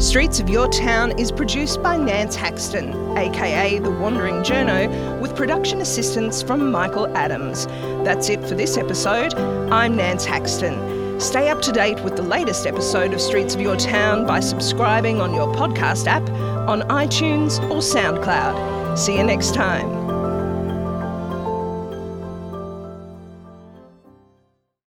Streets 0.02 0.40
of 0.40 0.48
Your 0.48 0.70
Town 0.70 1.12
is 1.20 1.30
produced 1.30 1.84
by 1.84 1.98
Nance 1.98 2.38
Haxton, 2.38 3.18
aka 3.18 3.80
The 3.80 3.92
Wandering 3.92 4.44
Journo, 4.44 5.20
with 5.20 5.36
production 5.36 5.82
assistance 5.82 6.42
from 6.42 6.72
Michael 6.72 7.14
Adams. 7.18 7.66
That's 8.06 8.30
it 8.30 8.42
for 8.48 8.56
this 8.56 8.78
episode. 8.78 9.34
I'm 9.34 9.98
Nance 9.98 10.24
Haxton. 10.24 11.03
Stay 11.20 11.50
up 11.50 11.62
to 11.62 11.72
date 11.72 12.02
with 12.02 12.16
the 12.16 12.24
latest 12.24 12.68
episode 12.68 13.14
of 13.14 13.22
Streets 13.22 13.56
of 13.56 13.62
Your 13.62 13.78
Town 13.78 14.26
by 14.26 14.40
subscribing 14.40 15.22
on 15.22 15.34
your 15.34 15.54
podcast 15.54 16.08
app, 16.08 16.28
on 16.68 16.82
iTunes, 16.84 17.60
or 17.70 17.80
SoundCloud. 17.80 18.98
See 18.98 19.18
you 19.18 19.24
next 19.24 19.54
time. 19.54 20.03